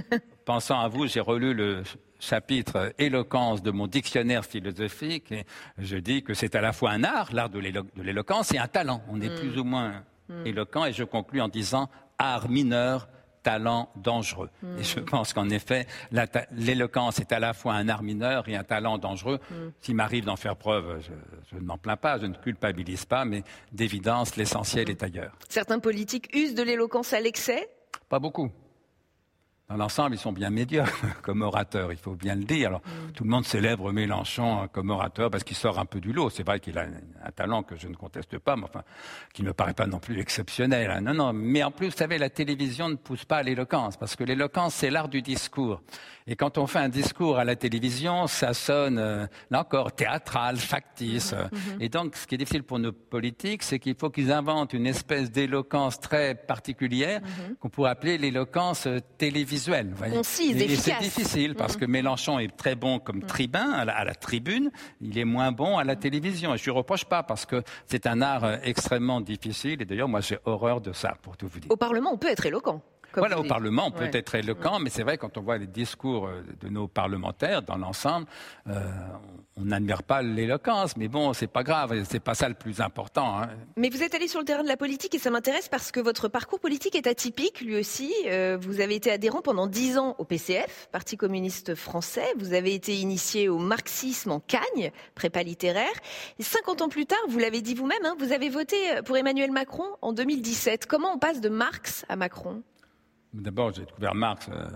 pensant 0.44 0.80
à 0.80 0.88
vous, 0.88 1.06
j'ai 1.06 1.20
relu 1.20 1.52
le 1.52 1.82
chapitre 2.18 2.92
éloquence 2.98 3.62
de 3.62 3.70
mon 3.70 3.86
dictionnaire 3.86 4.44
philosophique 4.44 5.32
et 5.32 5.44
je 5.78 5.96
dis 5.96 6.22
que 6.22 6.34
c'est 6.34 6.54
à 6.54 6.60
la 6.60 6.72
fois 6.72 6.90
un 6.90 7.02
art, 7.02 7.32
l'art 7.32 7.48
de 7.48 7.58
l'éloquence, 7.58 8.52
et 8.52 8.58
un 8.58 8.68
talent. 8.68 9.02
On 9.08 9.20
est 9.20 9.28
hmm. 9.28 9.38
plus 9.38 9.58
ou 9.58 9.64
moins 9.64 10.02
hmm. 10.28 10.46
éloquent 10.46 10.84
et 10.84 10.92
je 10.92 11.04
conclus 11.04 11.40
en 11.40 11.48
disant 11.48 11.88
art 12.18 12.48
mineur 12.48 13.08
talent 13.42 13.90
dangereux. 13.96 14.50
Et 14.78 14.82
je 14.82 15.00
hmm. 15.00 15.04
pense 15.04 15.32
qu'en 15.32 15.48
effet, 15.48 15.86
l'éloquence 16.52 17.18
est 17.20 17.32
à 17.32 17.38
la 17.38 17.52
fois 17.52 17.74
un 17.74 17.88
art 17.88 18.02
mineur 18.02 18.48
et 18.48 18.56
un 18.56 18.64
talent 18.64 18.98
dangereux. 18.98 19.38
Hmm. 19.50 19.70
S'il 19.80 19.94
m'arrive 19.94 20.24
d'en 20.24 20.36
faire 20.36 20.56
preuve, 20.56 21.00
je, 21.50 21.56
ne 21.56 21.60
m'en 21.60 21.78
plains 21.78 21.96
pas, 21.96 22.18
je 22.18 22.26
ne 22.26 22.34
culpabilise 22.34 23.04
pas, 23.04 23.24
mais 23.24 23.42
d'évidence, 23.72 24.36
l'essentiel 24.36 24.90
est 24.90 25.02
ailleurs. 25.02 25.36
Certains 25.48 25.78
politiques 25.78 26.34
usent 26.34 26.54
de 26.54 26.62
l'éloquence 26.62 27.12
à 27.12 27.20
l'excès? 27.20 27.68
Pas 28.08 28.18
beaucoup. 28.18 28.50
Dans 29.70 29.76
l'ensemble, 29.76 30.16
ils 30.16 30.18
sont 30.18 30.32
bien 30.32 30.50
médiocres 30.50 31.00
comme 31.22 31.42
orateurs, 31.42 31.92
il 31.92 31.98
faut 31.98 32.16
bien 32.16 32.34
le 32.34 32.42
dire. 32.42 32.70
Alors, 32.70 32.80
mm. 32.80 33.12
tout 33.12 33.22
le 33.22 33.30
monde 33.30 33.44
célèbre 33.44 33.92
Mélenchon 33.92 34.68
comme 34.72 34.90
orateur 34.90 35.30
parce 35.30 35.44
qu'il 35.44 35.56
sort 35.56 35.78
un 35.78 35.84
peu 35.84 36.00
du 36.00 36.12
lot. 36.12 36.28
C'est 36.28 36.42
vrai 36.42 36.58
qu'il 36.58 36.76
a 36.76 36.86
un 37.24 37.30
talent 37.30 37.62
que 37.62 37.76
je 37.76 37.86
ne 37.86 37.94
conteste 37.94 38.36
pas, 38.38 38.56
mais 38.56 38.64
enfin, 38.64 38.82
qui 39.32 39.42
ne 39.42 39.48
me 39.48 39.52
paraît 39.52 39.72
pas 39.72 39.86
non 39.86 40.00
plus 40.00 40.18
exceptionnel. 40.18 40.90
Hein. 40.90 41.02
Non, 41.02 41.14
non. 41.14 41.32
Mais 41.32 41.62
en 41.62 41.70
plus, 41.70 41.86
vous 41.86 41.96
savez, 41.96 42.18
la 42.18 42.30
télévision 42.30 42.88
ne 42.88 42.96
pousse 42.96 43.24
pas 43.24 43.36
à 43.36 43.42
l'éloquence 43.44 43.96
parce 43.96 44.16
que 44.16 44.24
l'éloquence, 44.24 44.74
c'est 44.74 44.90
l'art 44.90 45.08
du 45.08 45.22
discours. 45.22 45.80
Et 46.26 46.34
quand 46.34 46.58
on 46.58 46.66
fait 46.66 46.80
un 46.80 46.88
discours 46.88 47.38
à 47.38 47.44
la 47.44 47.54
télévision, 47.54 48.26
ça 48.26 48.54
sonne, 48.54 48.98
euh, 48.98 49.26
là 49.50 49.60
encore, 49.60 49.92
théâtral, 49.92 50.56
factice. 50.56 51.32
Mm-hmm. 51.32 51.48
Mm-hmm. 51.48 51.82
Et 51.82 51.88
donc, 51.88 52.16
ce 52.16 52.26
qui 52.26 52.34
est 52.34 52.38
difficile 52.38 52.62
pour 52.64 52.78
nos 52.78 52.92
politiques, 52.92 53.62
c'est 53.62 53.78
qu'il 53.78 53.94
faut 53.94 54.10
qu'ils 54.10 54.30
inventent 54.32 54.72
une 54.72 54.86
espèce 54.86 55.30
d'éloquence 55.30 55.98
très 55.98 56.34
particulière 56.34 57.20
mm-hmm. 57.20 57.56
qu'on 57.58 57.68
pourrait 57.68 57.90
appeler 57.90 58.18
l'éloquence 58.18 58.86
télévisuelle 59.16 59.59
c'est 60.22 60.98
difficile 61.00 61.54
parce 61.54 61.76
que 61.76 61.84
Mélenchon 61.84 62.38
est 62.38 62.56
très 62.56 62.74
bon 62.74 62.98
comme 62.98 63.18
mm. 63.18 63.26
tribun 63.26 63.70
à 63.70 64.04
la, 64.04 64.14
tribune, 64.14 64.70
il 65.00 65.18
est 65.18 65.24
moins 65.24 65.52
bon 65.52 65.78
à 65.78 65.84
la 65.84 65.96
télévision. 65.96 66.54
Et 66.54 66.58
je 66.58 66.70
ne 66.70 66.76
reproche 66.76 67.04
pas 67.04 67.22
parce 67.22 67.46
que 67.46 67.62
c'est 67.86 68.06
un 68.06 68.20
art 68.22 68.44
euh, 68.44 68.56
extrêmement 68.62 69.20
difficile. 69.20 69.82
Et 69.82 69.84
d'ailleurs, 69.84 70.08
moi, 70.08 70.20
j'ai 70.20 70.38
horreur 70.44 70.80
de 70.80 70.92
ça, 70.92 71.16
pour 71.22 71.36
tout 71.36 71.48
vous 71.48 71.60
dire. 71.60 71.70
Au 71.70 71.76
Parlement, 71.76 72.12
on 72.12 72.18
peut 72.18 72.28
être 72.30 72.46
éloquent. 72.46 72.82
Voilà, 73.16 73.38
au 73.38 73.44
Parlement, 73.44 73.86
on 73.86 73.90
peut 73.90 74.10
être 74.12 74.34
éloquent, 74.34 74.78
mais 74.78 74.90
c'est 74.90 75.02
vrai, 75.02 75.18
quand 75.18 75.36
on 75.36 75.42
voit 75.42 75.58
les 75.58 75.66
discours 75.66 76.26
euh, 76.26 76.42
de 76.60 76.68
nos 76.68 76.88
parlementaires 76.88 77.62
dans 77.62 77.76
l'ensemble, 77.76 78.26
euh, 78.68 78.80
on 79.56 79.64
n'admire 79.64 80.02
pas 80.02 80.22
l'éloquence, 80.22 80.96
mais 80.96 81.08
bon, 81.08 81.32
c'est 81.32 81.46
pas 81.46 81.62
grave, 81.62 82.04
c'est 82.08 82.20
pas 82.20 82.34
ça 82.34 82.48
le 82.48 82.54
plus 82.54 82.80
important. 82.80 83.40
Hein. 83.40 83.48
Mais 83.76 83.88
vous 83.88 84.02
êtes 84.02 84.14
allé 84.14 84.28
sur 84.28 84.38
le 84.38 84.44
terrain 84.44 84.62
de 84.62 84.68
la 84.68 84.76
politique 84.76 85.14
et 85.14 85.18
ça 85.18 85.30
m'intéresse 85.30 85.68
parce 85.68 85.90
que 85.92 86.00
votre 86.00 86.28
parcours 86.28 86.60
politique 86.60 86.94
est 86.94 87.06
atypique, 87.06 87.60
lui 87.60 87.76
aussi. 87.76 88.12
Euh, 88.26 88.56
vous 88.60 88.80
avez 88.80 88.94
été 88.94 89.10
adhérent 89.10 89.42
pendant 89.42 89.66
dix 89.66 89.98
ans 89.98 90.14
au 90.18 90.24
PCF, 90.24 90.88
Parti 90.92 91.16
communiste 91.16 91.74
français. 91.74 92.26
Vous 92.38 92.54
avez 92.54 92.74
été 92.74 92.96
initié 92.96 93.48
au 93.48 93.58
marxisme 93.58 94.32
en 94.32 94.40
Cagne, 94.40 94.92
prépa 95.14 95.42
littéraire. 95.42 95.86
Et 96.38 96.42
50 96.42 96.82
ans 96.82 96.88
plus 96.88 97.06
tard, 97.06 97.18
vous 97.28 97.38
l'avez 97.38 97.60
dit 97.60 97.74
vous-même, 97.74 98.04
hein, 98.04 98.14
vous 98.18 98.32
avez 98.32 98.48
voté 98.48 98.76
pour 99.04 99.16
Emmanuel 99.16 99.50
Macron 99.50 99.86
en 100.00 100.12
2017. 100.12 100.86
Comment 100.86 101.14
on 101.14 101.18
passe 101.18 101.40
de 101.40 101.48
Marx 101.48 102.04
à 102.08 102.16
Macron? 102.16 102.62
D'abord, 103.32 103.72
j'ai 103.72 103.84
découvert 103.84 104.14
Marx 104.14 104.48
euh, 104.48 104.68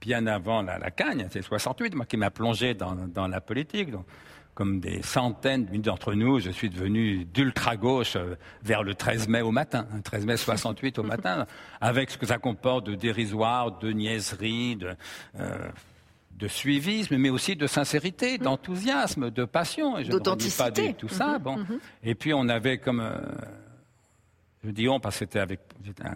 bien 0.00 0.26
avant 0.26 0.62
la, 0.62 0.78
la 0.78 0.90
Cagne, 0.90 1.26
c'est 1.30 1.42
68, 1.42 1.94
moi 1.94 2.06
qui 2.06 2.16
m'a 2.16 2.30
plongé 2.30 2.74
dans, 2.74 3.28
la 3.28 3.40
politique. 3.40 3.90
Donc, 3.90 4.06
comme 4.54 4.80
des 4.80 5.02
centaines 5.02 5.66
d'entre 5.66 6.14
nous, 6.14 6.40
je 6.40 6.50
suis 6.50 6.70
devenu 6.70 7.26
d'ultra-gauche 7.26 8.16
euh, 8.16 8.36
vers 8.62 8.82
le 8.82 8.94
13 8.94 9.28
mai 9.28 9.42
au 9.42 9.50
matin, 9.50 9.86
13 10.04 10.22
hein, 10.22 10.26
mai 10.26 10.36
68 10.38 10.98
au 10.98 11.02
matin, 11.02 11.46
avec 11.80 12.10
ce 12.10 12.16
que 12.16 12.24
ça 12.24 12.38
comporte 12.38 12.86
de 12.86 12.94
dérisoire, 12.94 13.78
de 13.78 13.92
niaiserie, 13.92 14.76
de, 14.76 14.94
euh, 15.38 15.68
de 16.38 16.48
suivisme, 16.48 17.18
mais 17.18 17.28
aussi 17.28 17.56
de 17.56 17.66
sincérité, 17.66 18.38
d'enthousiasme, 18.38 19.30
de 19.30 19.44
passion. 19.44 20.00
D'authenticité. 20.00 20.94
tout 20.94 21.08
ça. 21.08 21.36
Mm-hmm, 21.36 21.42
bon. 21.42 21.56
Mm-hmm. 21.58 21.78
Et 22.04 22.14
puis 22.14 22.32
on 22.32 22.48
avait 22.48 22.78
comme 22.78 23.02
Je 24.66 24.72
dis 24.72 24.88
on 24.88 24.98
parce 24.98 25.14
que 25.14 25.18
c'était 25.20 25.38
avec, 25.38 25.60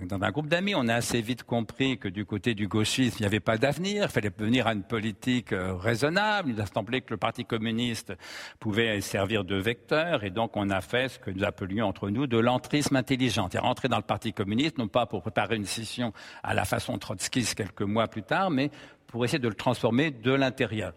dans 0.08 0.20
un 0.20 0.30
groupe 0.32 0.48
d'amis. 0.48 0.74
On 0.74 0.88
a 0.88 0.94
assez 0.96 1.20
vite 1.20 1.44
compris 1.44 1.98
que 1.98 2.08
du 2.08 2.24
côté 2.24 2.56
du 2.56 2.66
gauchisme, 2.66 3.18
il 3.20 3.22
n'y 3.22 3.26
avait 3.26 3.38
pas 3.38 3.58
d'avenir. 3.58 4.06
Il 4.06 4.10
fallait 4.10 4.32
venir 4.36 4.66
à 4.66 4.72
une 4.72 4.82
politique 4.82 5.52
euh, 5.52 5.76
raisonnable. 5.76 6.50
Il 6.50 6.60
a 6.60 6.66
semblé 6.66 7.00
que 7.00 7.10
le 7.10 7.16
Parti 7.16 7.44
communiste 7.44 8.12
pouvait 8.58 9.00
servir 9.02 9.44
de 9.44 9.54
vecteur. 9.54 10.24
Et 10.24 10.30
donc, 10.30 10.56
on 10.56 10.68
a 10.68 10.80
fait 10.80 11.10
ce 11.10 11.20
que 11.20 11.30
nous 11.30 11.44
appelions 11.44 11.86
entre 11.86 12.10
nous 12.10 12.26
de 12.26 12.38
l'entrisme 12.38 12.96
intelligent. 12.96 13.48
C'est 13.52 13.60
rentrer 13.60 13.86
dans 13.86 13.98
le 13.98 14.02
Parti 14.02 14.32
communiste, 14.32 14.78
non 14.78 14.88
pas 14.88 15.06
pour 15.06 15.22
préparer 15.22 15.54
une 15.54 15.66
scission 15.66 16.12
à 16.42 16.52
la 16.52 16.64
façon 16.64 16.98
trotskiste 16.98 17.54
quelques 17.54 17.82
mois 17.82 18.08
plus 18.08 18.24
tard, 18.24 18.50
mais 18.50 18.72
pour 19.10 19.24
essayer 19.24 19.38
de 19.38 19.48
le 19.48 19.54
transformer 19.54 20.10
de 20.10 20.32
l'intérieur. 20.32 20.92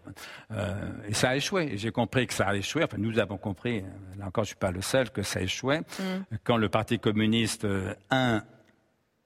Euh, 0.52 0.74
et 1.08 1.14
ça 1.14 1.30
a 1.30 1.36
échoué. 1.36 1.72
J'ai 1.76 1.90
compris 1.90 2.26
que 2.26 2.34
ça 2.34 2.48
a 2.48 2.54
échoué. 2.54 2.84
Enfin, 2.84 2.96
nous 2.98 3.18
avons 3.18 3.36
compris, 3.36 3.82
là 4.18 4.26
encore, 4.26 4.44
je 4.44 4.50
ne 4.50 4.54
suis 4.54 4.56
pas 4.56 4.70
le 4.70 4.82
seul, 4.82 5.10
que 5.10 5.22
ça 5.22 5.40
a 5.40 5.42
échoué. 5.42 5.80
Mm. 5.80 6.36
Quand 6.44 6.56
le 6.56 6.68
Parti 6.68 6.98
communiste, 6.98 7.64
euh, 7.64 7.94
un, 8.10 8.42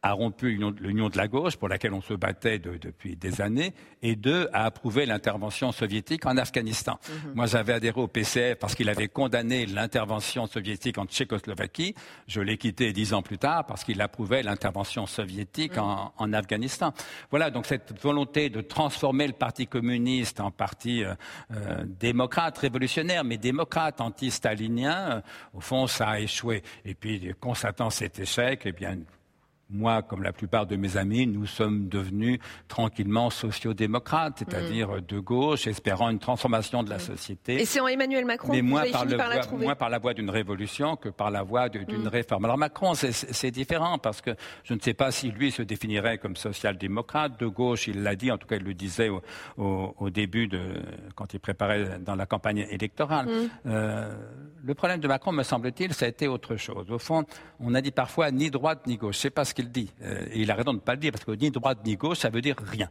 a 0.02 0.12
rompu 0.12 0.50
l'union 0.50 1.08
de 1.08 1.16
la 1.16 1.26
gauche, 1.26 1.56
pour 1.56 1.68
laquelle 1.68 1.92
on 1.92 2.00
se 2.00 2.14
battait 2.14 2.60
depuis 2.60 3.16
des 3.16 3.40
années, 3.40 3.74
et 4.00 4.14
deux, 4.14 4.48
a 4.52 4.64
approuvé 4.64 5.06
l'intervention 5.06 5.72
soviétique 5.72 6.24
en 6.24 6.36
Afghanistan. 6.36 7.00
Mhm. 7.08 7.32
Moi, 7.34 7.46
j'avais 7.46 7.72
adhéré 7.72 8.00
au 8.00 8.06
PCF 8.06 8.58
parce 8.58 8.76
qu'il 8.76 8.88
avait 8.88 9.08
condamné 9.08 9.66
l'intervention 9.66 10.46
soviétique 10.46 10.98
en 10.98 11.06
Tchécoslovaquie. 11.06 11.96
Je 12.28 12.40
l'ai 12.40 12.58
quitté 12.58 12.92
dix 12.92 13.12
ans 13.12 13.22
plus 13.22 13.38
tard 13.38 13.66
parce 13.66 13.82
qu'il 13.82 14.00
approuvait 14.00 14.44
l'intervention 14.44 15.06
soviétique 15.06 15.76
mhm. 15.76 16.10
en, 16.16 16.32
Afghanistan. 16.32 16.92
Voilà, 17.30 17.50
donc 17.50 17.66
cette 17.66 18.00
volonté 18.00 18.50
de 18.50 18.60
transformer 18.60 19.26
le 19.26 19.32
Parti 19.32 19.66
communiste 19.66 20.40
en 20.40 20.50
parti 20.50 21.02
euh, 21.02 21.14
euh, 21.52 21.84
démocrate, 21.98 22.56
révolutionnaire, 22.58 23.24
mais 23.24 23.38
démocrate, 23.38 24.00
anti-stalinien, 24.00 25.10
euh, 25.10 25.20
au 25.54 25.60
fond, 25.60 25.86
ça 25.86 26.10
a 26.10 26.20
échoué. 26.20 26.62
Et 26.84 26.94
puis, 26.94 27.32
constatant 27.40 27.90
cet 27.90 28.18
échec, 28.18 28.62
eh 28.64 28.72
bien, 28.72 28.98
moi, 29.70 30.02
comme 30.02 30.22
la 30.22 30.32
plupart 30.32 30.66
de 30.66 30.76
mes 30.76 30.96
amis, 30.96 31.26
nous 31.26 31.46
sommes 31.46 31.88
devenus 31.88 32.38
tranquillement 32.68 33.28
sociodémocrates, 33.28 34.38
c'est-à-dire 34.38 34.88
mm. 34.88 35.00
de 35.02 35.18
gauche, 35.18 35.66
espérant 35.66 36.08
une 36.08 36.18
transformation 36.18 36.82
de 36.82 36.90
la 36.90 36.98
société. 36.98 37.60
Et 37.60 37.64
c'est 37.66 37.80
en 37.80 37.86
Emmanuel 37.86 38.24
Macron 38.24 38.52
Mais 38.52 38.62
moins 38.62 38.90
par, 38.90 39.06
par 39.06 39.28
la 39.28 39.46
moins 39.52 39.74
par 39.74 39.90
la 39.90 39.98
voie 39.98 40.14
d'une 40.14 40.30
révolution 40.30 40.96
que 40.96 41.10
par 41.10 41.30
la 41.30 41.42
voie 41.42 41.68
d'une 41.68 42.04
mm. 42.04 42.08
réforme. 42.08 42.46
Alors 42.46 42.56
Macron, 42.56 42.94
c'est 42.94 43.50
différent 43.50 43.98
parce 43.98 44.22
que 44.22 44.30
je 44.64 44.72
ne 44.72 44.80
sais 44.80 44.94
pas 44.94 45.10
si 45.10 45.30
lui 45.30 45.50
se 45.50 45.62
définirait 45.62 46.18
comme 46.18 46.36
social-démocrate. 46.36 47.38
De 47.38 47.46
gauche, 47.46 47.88
il 47.88 48.02
l'a 48.02 48.16
dit, 48.16 48.30
en 48.30 48.38
tout 48.38 48.46
cas, 48.46 48.56
il 48.56 48.64
le 48.64 48.74
disait 48.74 49.10
au, 49.58 50.10
début, 50.10 50.48
de, 50.48 50.60
quand 51.14 51.34
il 51.34 51.40
préparait 51.40 51.98
dans 52.00 52.14
la 52.14 52.26
campagne 52.26 52.66
électorale. 52.70 53.28
Euh, 53.66 54.14
le 54.64 54.74
problème 54.74 55.00
de 55.00 55.08
Macron, 55.08 55.32
me 55.32 55.42
semble-t-il, 55.42 55.92
ça 55.92 56.06
a 56.06 56.08
été 56.08 56.26
autre 56.26 56.56
chose. 56.56 56.90
Au 56.90 56.98
fond, 56.98 57.24
on 57.60 57.74
a 57.74 57.80
dit 57.80 57.90
parfois 57.90 58.30
ni 58.30 58.50
droite 58.50 58.86
ni 58.86 58.96
gauche. 58.96 59.18
C'est 59.18 59.30
pas 59.30 59.44
ce 59.44 59.54
qu'il 59.58 59.70
dit. 59.72 59.90
Euh, 60.02 60.26
et 60.30 60.42
il 60.42 60.50
a 60.50 60.54
raison 60.54 60.72
de 60.72 60.78
ne 60.78 60.82
pas 60.82 60.92
le 60.92 61.00
dire, 61.00 61.12
parce 61.12 61.24
que 61.24 61.32
ni 61.32 61.50
droite 61.50 61.78
ni 61.84 61.96
gauche, 61.96 62.18
ça 62.18 62.30
veut 62.30 62.40
dire 62.40 62.56
rien. 62.58 62.88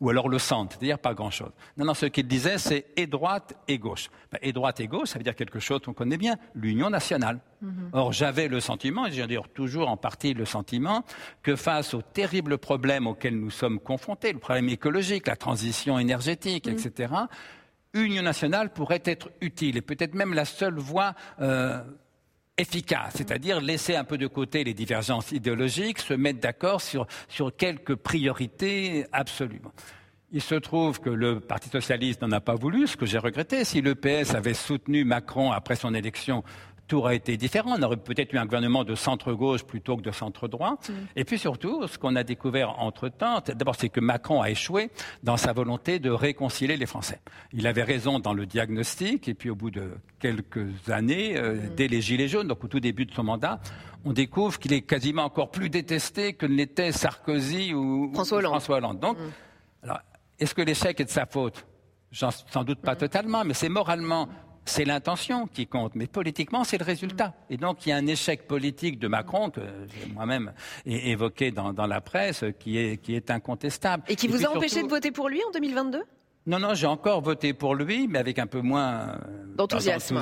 Ou 0.00 0.10
alors 0.10 0.28
le 0.28 0.38
centre, 0.38 0.76
c'est-à-dire 0.76 0.98
pas 0.98 1.14
grand-chose. 1.14 1.50
Non, 1.78 1.86
non, 1.86 1.94
ce 1.94 2.06
qu'il 2.06 2.26
disait, 2.26 2.58
c'est 2.58 2.86
et 2.96 3.06
droite 3.06 3.54
et 3.68 3.78
gauche. 3.78 4.10
Ben, 4.30 4.38
et 4.42 4.52
droite 4.52 4.80
et 4.80 4.86
gauche, 4.86 5.08
ça 5.08 5.18
veut 5.18 5.24
dire 5.24 5.34
quelque 5.34 5.60
chose 5.60 5.80
qu'on 5.82 5.94
connaît 5.94 6.18
bien, 6.18 6.36
l'union 6.54 6.90
nationale. 6.90 7.40
Mm-hmm. 7.64 7.90
Or, 7.92 8.12
j'avais 8.12 8.48
le 8.48 8.60
sentiment, 8.60 9.06
et 9.06 9.12
j'ai 9.12 9.26
dire 9.26 9.48
toujours 9.48 9.88
en 9.88 9.96
partie 9.96 10.34
le 10.34 10.44
sentiment, 10.44 11.04
que 11.42 11.56
face 11.56 11.94
aux 11.94 12.02
terribles 12.02 12.58
problèmes 12.58 13.06
auxquels 13.06 13.38
nous 13.38 13.50
sommes 13.50 13.80
confrontés, 13.80 14.32
le 14.32 14.38
problème 14.38 14.68
écologique, 14.68 15.26
la 15.26 15.36
transition 15.36 15.98
énergétique, 15.98 16.68
mm. 16.68 16.72
etc., 16.72 17.14
Union 17.94 18.22
nationale 18.22 18.70
pourrait 18.70 19.02
être 19.06 19.30
utile 19.40 19.78
et 19.78 19.82
peut-être 19.82 20.14
même 20.14 20.34
la 20.34 20.44
seule 20.44 20.78
voie 20.78 21.14
euh, 21.40 21.82
efficace, 22.58 23.14
c'est-à-dire 23.16 23.60
laisser 23.60 23.96
un 23.96 24.04
peu 24.04 24.18
de 24.18 24.26
côté 24.26 24.64
les 24.64 24.74
divergences 24.74 25.32
idéologiques, 25.32 26.00
se 26.00 26.14
mettre 26.14 26.40
d'accord 26.40 26.80
sur, 26.80 27.06
sur 27.28 27.54
quelques 27.56 27.94
priorités 27.94 29.06
absolument. 29.12 29.72
Il 30.30 30.42
se 30.42 30.56
trouve 30.56 31.00
que 31.00 31.08
le 31.08 31.40
Parti 31.40 31.70
socialiste 31.70 32.20
n'en 32.20 32.32
a 32.32 32.40
pas 32.40 32.54
voulu, 32.54 32.86
ce 32.86 32.98
que 32.98 33.06
j'ai 33.06 33.16
regretté. 33.16 33.64
Si 33.64 33.80
le 33.80 33.94
PS 33.94 34.34
avait 34.34 34.52
soutenu 34.52 35.04
Macron 35.04 35.52
après 35.52 35.74
son 35.74 35.94
élection, 35.94 36.44
tout 36.88 36.98
aurait 36.98 37.16
été 37.16 37.36
différent. 37.36 37.76
On 37.78 37.82
aurait 37.82 37.96
peut-être 37.96 38.32
eu 38.32 38.38
un 38.38 38.46
gouvernement 38.46 38.82
de 38.82 38.94
centre-gauche 38.94 39.62
plutôt 39.62 39.96
que 39.96 40.02
de 40.02 40.10
centre-droit. 40.10 40.78
Mm. 40.88 40.92
Et 41.16 41.24
puis 41.24 41.38
surtout, 41.38 41.86
ce 41.86 41.98
qu'on 41.98 42.16
a 42.16 42.24
découvert 42.24 42.80
entre-temps, 42.80 43.42
d'abord, 43.46 43.76
c'est 43.76 43.90
que 43.90 44.00
Macron 44.00 44.40
a 44.40 44.50
échoué 44.50 44.90
dans 45.22 45.36
sa 45.36 45.52
volonté 45.52 45.98
de 45.98 46.10
réconcilier 46.10 46.76
les 46.76 46.86
Français. 46.86 47.20
Il 47.52 47.66
avait 47.66 47.82
raison 47.82 48.18
dans 48.18 48.32
le 48.32 48.46
diagnostic, 48.46 49.28
et 49.28 49.34
puis 49.34 49.50
au 49.50 49.54
bout 49.54 49.70
de 49.70 49.90
quelques 50.18 50.66
années, 50.88 51.36
euh, 51.36 51.54
mm. 51.54 51.74
dès 51.76 51.88
les 51.88 52.00
Gilets 52.00 52.28
jaunes, 52.28 52.48
donc 52.48 52.64
au 52.64 52.68
tout 52.68 52.80
début 52.80 53.04
de 53.04 53.12
son 53.12 53.22
mandat, 53.22 53.60
on 54.04 54.12
découvre 54.12 54.58
qu'il 54.58 54.72
est 54.72 54.82
quasiment 54.82 55.24
encore 55.24 55.50
plus 55.50 55.68
détesté 55.68 56.32
que 56.32 56.46
l'était 56.46 56.92
Sarkozy 56.92 57.74
ou 57.74 58.10
François 58.14 58.38
Hollande. 58.76 58.98
Donc, 58.98 59.18
mm. 59.18 59.22
alors, 59.82 60.00
est-ce 60.38 60.54
que 60.54 60.62
l'échec 60.62 60.98
est 61.00 61.04
de 61.04 61.10
sa 61.10 61.26
faute? 61.26 61.66
Sans 62.10 62.64
doute 62.64 62.80
pas 62.80 62.96
totalement, 62.96 63.44
mais 63.44 63.52
c'est 63.52 63.68
moralement 63.68 64.30
c'est 64.68 64.84
l'intention 64.84 65.46
qui 65.46 65.66
compte, 65.66 65.94
mais 65.94 66.06
politiquement, 66.06 66.64
c'est 66.64 66.78
le 66.78 66.84
résultat. 66.84 67.34
Et 67.50 67.56
donc, 67.56 67.86
il 67.86 67.90
y 67.90 67.92
a 67.92 67.96
un 67.96 68.06
échec 68.06 68.46
politique 68.46 68.98
de 68.98 69.08
Macron, 69.08 69.50
que 69.50 69.60
j'ai 69.60 70.12
moi-même 70.12 70.52
évoqué 70.86 71.50
dans, 71.50 71.86
la 71.86 72.00
presse, 72.00 72.44
qui 72.58 72.78
est, 72.78 72.98
qui 72.98 73.14
est 73.14 73.30
incontestable. 73.30 74.04
Et 74.08 74.16
qui 74.16 74.28
vous 74.28 74.44
a 74.44 74.50
empêché 74.50 74.82
de 74.82 74.88
voter 74.88 75.10
pour 75.10 75.28
lui 75.28 75.40
en 75.44 75.50
2022 75.52 76.02
non, 76.48 76.58
non, 76.58 76.72
j'ai 76.72 76.86
encore 76.86 77.20
voté 77.20 77.52
pour 77.52 77.74
lui, 77.74 78.08
mais 78.08 78.18
avec 78.18 78.38
un 78.38 78.46
peu 78.46 78.62
moins 78.62 79.00
euh, 79.00 79.16
d'enthousiasme, 79.54 80.16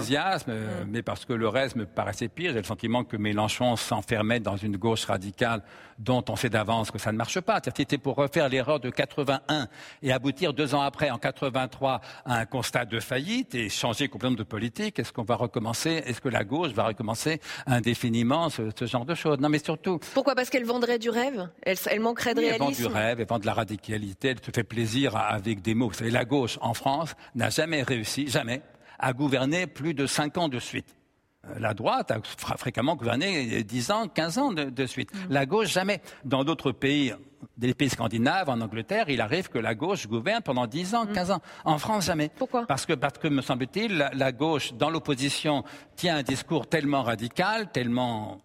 euh, 0.49 0.85
mmh. 0.85 0.89
mais 0.91 1.03
parce 1.03 1.25
que 1.25 1.33
le 1.33 1.47
reste 1.47 1.77
me 1.77 1.87
paraissait 1.87 2.27
pire. 2.27 2.51
J'ai 2.53 2.59
le 2.59 2.65
sentiment 2.65 3.05
que 3.05 3.17
Mélenchon 3.17 3.77
s'enfermait 3.77 4.41
dans 4.41 4.57
une 4.57 4.77
gauche 4.77 5.05
radicale 5.05 5.63
dont 6.01 6.25
on 6.29 6.35
sait 6.35 6.51
d'avance 6.51 6.91
que 6.91 6.99
ça 6.99 7.13
ne 7.13 7.17
marche 7.17 7.41
pas. 7.41 7.61
C'était 7.77 7.97
pour 7.97 8.17
refaire 8.17 8.49
l'erreur 8.49 8.81
de 8.81 8.91
81 8.91 9.69
et 10.03 10.13
aboutir 10.13 10.53
deux 10.53 10.75
ans 10.75 10.81
après, 10.81 11.11
en 11.11 11.19
83, 11.19 12.01
à 12.25 12.39
un 12.39 12.45
constat 12.45 12.87
de 12.87 12.99
faillite 12.99 13.55
et 13.55 13.69
changer 13.69 14.09
complètement 14.09 14.37
de 14.37 14.43
politique. 14.43 14.99
Est-ce 14.99 15.13
qu'on 15.13 15.23
va 15.23 15.37
recommencer? 15.37 16.03
Est-ce 16.07 16.21
que 16.21 16.29
la 16.29 16.43
gauche 16.43 16.73
va 16.73 16.89
recommencer 16.89 17.41
indéfiniment 17.67 18.51
ce, 18.51 18.63
genre 18.81 19.05
de 19.05 19.15
choses? 19.15 19.39
Non, 19.39 19.49
mais 19.49 19.59
surtout. 19.59 20.01
Pourquoi? 20.13 20.35
Parce 20.35 20.51
qu'elle 20.51 20.65
vendrait 20.65 20.99
du 20.99 21.11
rêve? 21.11 21.49
Elle, 21.63 22.01
manquerait 22.01 22.35
de 22.35 22.41
réalisme. 22.41 22.65
Elle 22.65 22.75
vend 22.75 22.91
du 22.91 22.95
rêve, 22.95 23.21
elle 23.21 23.27
vend 23.27 23.39
de 23.39 23.47
la 23.47 23.55
radicalité. 23.55 24.29
Elle 24.31 24.41
te 24.41 24.51
fait 24.53 24.65
plaisir 24.65 25.17
avec 25.17 25.63
des 25.63 25.75
mots. 25.75 25.89
Vous 25.89 25.95
savez, 25.95 26.11
la 26.17 26.25
gauche 26.25 26.59
en 26.63 26.73
France 26.73 27.15
n'a 27.35 27.51
jamais 27.51 27.83
réussi, 27.83 28.27
jamais, 28.27 28.63
à 28.99 29.13
gouverner 29.13 29.67
plus 29.67 29.93
de 29.93 30.07
cinq 30.07 30.39
ans 30.39 30.49
de 30.49 30.59
suite. 30.59 30.97
Euh, 31.45 31.59
la 31.59 31.75
droite 31.75 32.11
a 32.11 32.21
fréquemment 32.57 32.97
gouverné 32.97 33.63
10 33.63 33.91
ans, 33.91 34.09
15 34.09 34.39
ans 34.39 34.53
de, 34.55 34.87
suite. 34.87 35.13
Mm. 35.13 35.19
La 35.29 35.45
gauche, 35.45 35.71
jamais. 35.71 36.01
Dans 36.25 36.43
d'autres 36.43 36.73
pays, 36.73 37.13
des 37.59 37.75
pays 37.75 37.91
scandinaves, 37.91 38.49
en 38.49 38.63
Angleterre, 38.63 39.11
il 39.11 39.21
arrive 39.21 39.51
que 39.51 39.59
la 39.59 39.75
gauche 39.75 40.07
gouverne 40.07 40.41
pendant 40.41 40.67
10 40.67 40.95
ans, 40.95 41.05
15 41.05 41.29
mm. 41.29 41.33
ans. 41.33 41.43
En 41.67 41.77
France, 41.77 42.07
jamais. 42.07 42.31
Pourquoi? 42.35 42.65
Parce 42.65 42.87
que, 42.87 42.95
parce 42.95 43.19
que, 43.19 43.29
me 43.29 43.43
semble-t-il, 43.43 43.99
la, 44.15 44.33
gauche, 44.33 44.73
dans 44.73 44.89
l'opposition, 44.89 45.65
tient 45.97 46.17
un 46.17 46.23
discours 46.23 46.67
tellement 46.67 47.03
radical, 47.03 47.71
tellement 47.73 48.41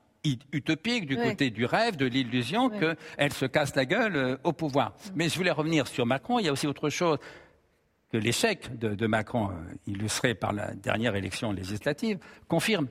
utopique 0.52 1.08
du 1.08 1.16
côté 1.16 1.50
du 1.50 1.66
rêve, 1.66 1.96
de 1.96 2.06
l'illusion, 2.06 2.70
qu'elle 2.70 3.34
se 3.34 3.46
casse 3.46 3.76
la 3.76 3.86
gueule 3.86 4.16
euh, 4.16 4.38
au 4.44 4.52
pouvoir. 4.52 4.90
Mm. 4.90 5.10
Mais 5.16 5.30
je 5.30 5.38
voulais 5.38 5.52
revenir 5.52 5.88
sur 5.88 6.06
Macron. 6.06 6.38
Il 6.40 6.46
y 6.46 6.50
a 6.50 6.52
aussi 6.52 6.68
autre 6.68 6.90
chose 6.90 7.18
que 8.12 8.17
l'échec 8.17 8.78
de, 8.78 9.08
Macron, 9.08 9.50
euh, 9.50 9.74
illustré 9.88 10.36
par 10.36 10.54
la 10.54 10.74
dernière 10.74 11.15
élection 11.15 11.52
législative, 11.52 12.19
confirme. 12.47 12.88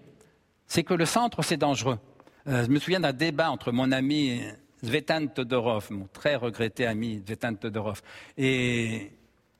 C'est 0.66 0.84
que 0.84 0.94
le 0.94 1.04
centre, 1.04 1.42
c'est 1.42 1.56
dangereux. 1.56 1.98
Euh, 2.46 2.64
je 2.64 2.70
me 2.70 2.78
souviens 2.78 3.00
d'un 3.00 3.12
débat 3.12 3.50
entre 3.50 3.70
mon 3.70 3.92
ami 3.92 4.40
Zvetan 4.84 5.26
Todorov, 5.26 5.88
mon 5.90 6.08
très 6.12 6.36
regretté 6.36 6.86
ami 6.86 7.22
Zvetan 7.26 7.54
Todorov, 7.54 8.00
et 8.38 9.12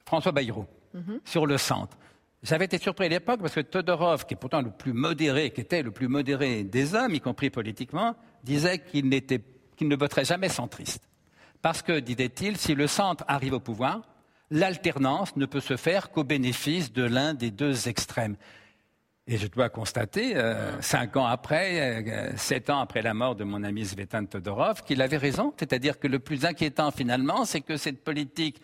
François 0.06 0.32
Bayrou, 0.32 0.66
mhm. 0.94 1.20
sur 1.24 1.46
le 1.46 1.58
centre. 1.58 1.96
J'avais 2.42 2.64
été 2.64 2.78
surpris 2.78 3.06
à 3.06 3.08
l'époque 3.08 3.40
parce 3.40 3.54
que 3.54 3.60
Todorov, 3.60 4.24
qui 4.24 4.32
est 4.32 4.36
pourtant 4.36 4.62
le 4.62 4.70
plus 4.70 4.94
modéré, 4.94 5.50
qui 5.50 5.60
était 5.60 5.82
le 5.82 5.90
plus 5.90 6.08
modéré 6.08 6.64
des 6.64 6.94
hommes, 6.94 7.14
y 7.14 7.20
compris 7.20 7.50
politiquement, 7.50 8.16
disait 8.42 8.78
qu'il, 8.78 9.10
qu'il 9.76 9.88
ne 9.88 9.96
voterait 9.96 10.24
jamais 10.24 10.48
centriste. 10.48 11.06
Parce 11.60 11.82
que, 11.82 12.00
disait-il, 12.00 12.56
si 12.56 12.74
le 12.74 12.86
centre 12.86 13.24
arrive 13.28 13.52
au 13.52 13.60
pouvoir, 13.60 14.00
l'alternance 14.50 15.36
ne 15.36 15.46
peut 15.46 15.60
se 15.60 15.76
faire 15.76 16.10
qu'au 16.10 16.24
bénéfice 16.24 16.92
de 16.92 17.04
l'un 17.04 17.34
des 17.34 17.50
deux 17.50 17.88
extrêmes. 17.88 18.36
Et 19.26 19.36
je 19.36 19.46
dois 19.46 19.68
constater, 19.68 20.36
euh, 20.36 20.80
cinq 20.80 21.16
ans 21.16 21.26
après, 21.26 22.02
euh, 22.04 22.32
sept 22.36 22.68
ans 22.68 22.80
après 22.80 23.00
la 23.00 23.14
mort 23.14 23.36
de 23.36 23.44
mon 23.44 23.62
ami 23.62 23.84
Svetan 23.84 24.24
Todorov, 24.24 24.82
qu'il 24.82 25.00
avait 25.02 25.18
raison. 25.18 25.54
C'est-à-dire 25.56 26.00
que 26.00 26.08
le 26.08 26.18
plus 26.18 26.44
inquiétant 26.44 26.90
finalement, 26.90 27.44
c'est 27.44 27.60
que 27.60 27.76
cette 27.76 28.02
politique 28.02 28.60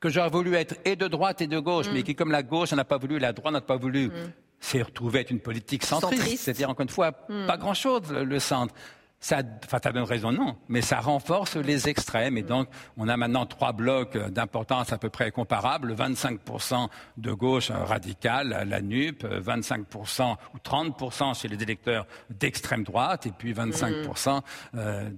que 0.00 0.10
j'aurais 0.10 0.28
voulu 0.28 0.54
être 0.54 0.74
et 0.84 0.96
de 0.96 1.08
droite 1.08 1.40
et 1.40 1.46
de 1.46 1.58
gauche, 1.58 1.86
mais 1.92 2.00
mm. 2.00 2.02
qui, 2.02 2.14
comme 2.14 2.30
la 2.30 2.42
gauche 2.42 2.72
n'a 2.72 2.84
pas 2.84 2.98
voulu, 2.98 3.18
la 3.18 3.32
droite 3.32 3.54
n'a 3.54 3.60
pas 3.62 3.76
voulu, 3.76 4.08
mm. 4.08 4.12
s'est 4.60 4.82
retrouvée 4.82 5.20
être 5.20 5.30
une 5.30 5.40
politique 5.40 5.84
centriste. 5.84 6.44
C'est-à-dire, 6.44 6.68
encore 6.68 6.82
une 6.82 6.90
fois, 6.90 7.12
mm. 7.28 7.46
pas 7.46 7.56
grand-chose, 7.56 8.12
le 8.12 8.38
centre 8.38 8.74
ça, 9.22 9.40
enfin, 9.64 9.78
ça 9.82 9.92
donne 9.92 10.02
raison, 10.02 10.32
non, 10.32 10.56
mais 10.68 10.82
ça 10.82 10.98
renforce 10.98 11.54
les 11.54 11.88
extrêmes. 11.88 12.36
Et 12.36 12.42
donc, 12.42 12.66
on 12.96 13.08
a 13.08 13.16
maintenant 13.16 13.46
trois 13.46 13.72
blocs 13.72 14.18
d'importance 14.18 14.92
à 14.92 14.98
peu 14.98 15.10
près 15.10 15.30
comparables 15.30 15.94
25% 15.94 16.88
de 17.18 17.32
gauche 17.32 17.70
radicale, 17.70 18.66
la 18.68 18.80
NUP, 18.82 19.24
25% 19.24 20.34
ou 20.54 20.58
30% 20.58 21.40
chez 21.40 21.46
les 21.46 21.62
électeurs 21.62 22.04
d'extrême 22.30 22.82
droite, 22.82 23.26
et 23.26 23.30
puis 23.30 23.54
25% 23.54 24.40
euh, 24.74 25.08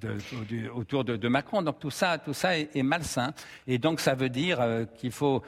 autour 0.74 1.04
de, 1.04 1.28
Macron. 1.28 1.62
Donc 1.62 1.80
tout 1.80 1.90
ça, 1.90 2.18
tout 2.18 2.34
ça 2.34 2.58
est, 2.58 2.82
malsain. 2.82 3.32
Et 3.66 3.78
donc, 3.78 4.00
ça 4.00 4.14
veut 4.14 4.28
dire 4.28 4.60
euh, 4.60 4.84
qu'il 4.84 5.12
faut 5.12 5.42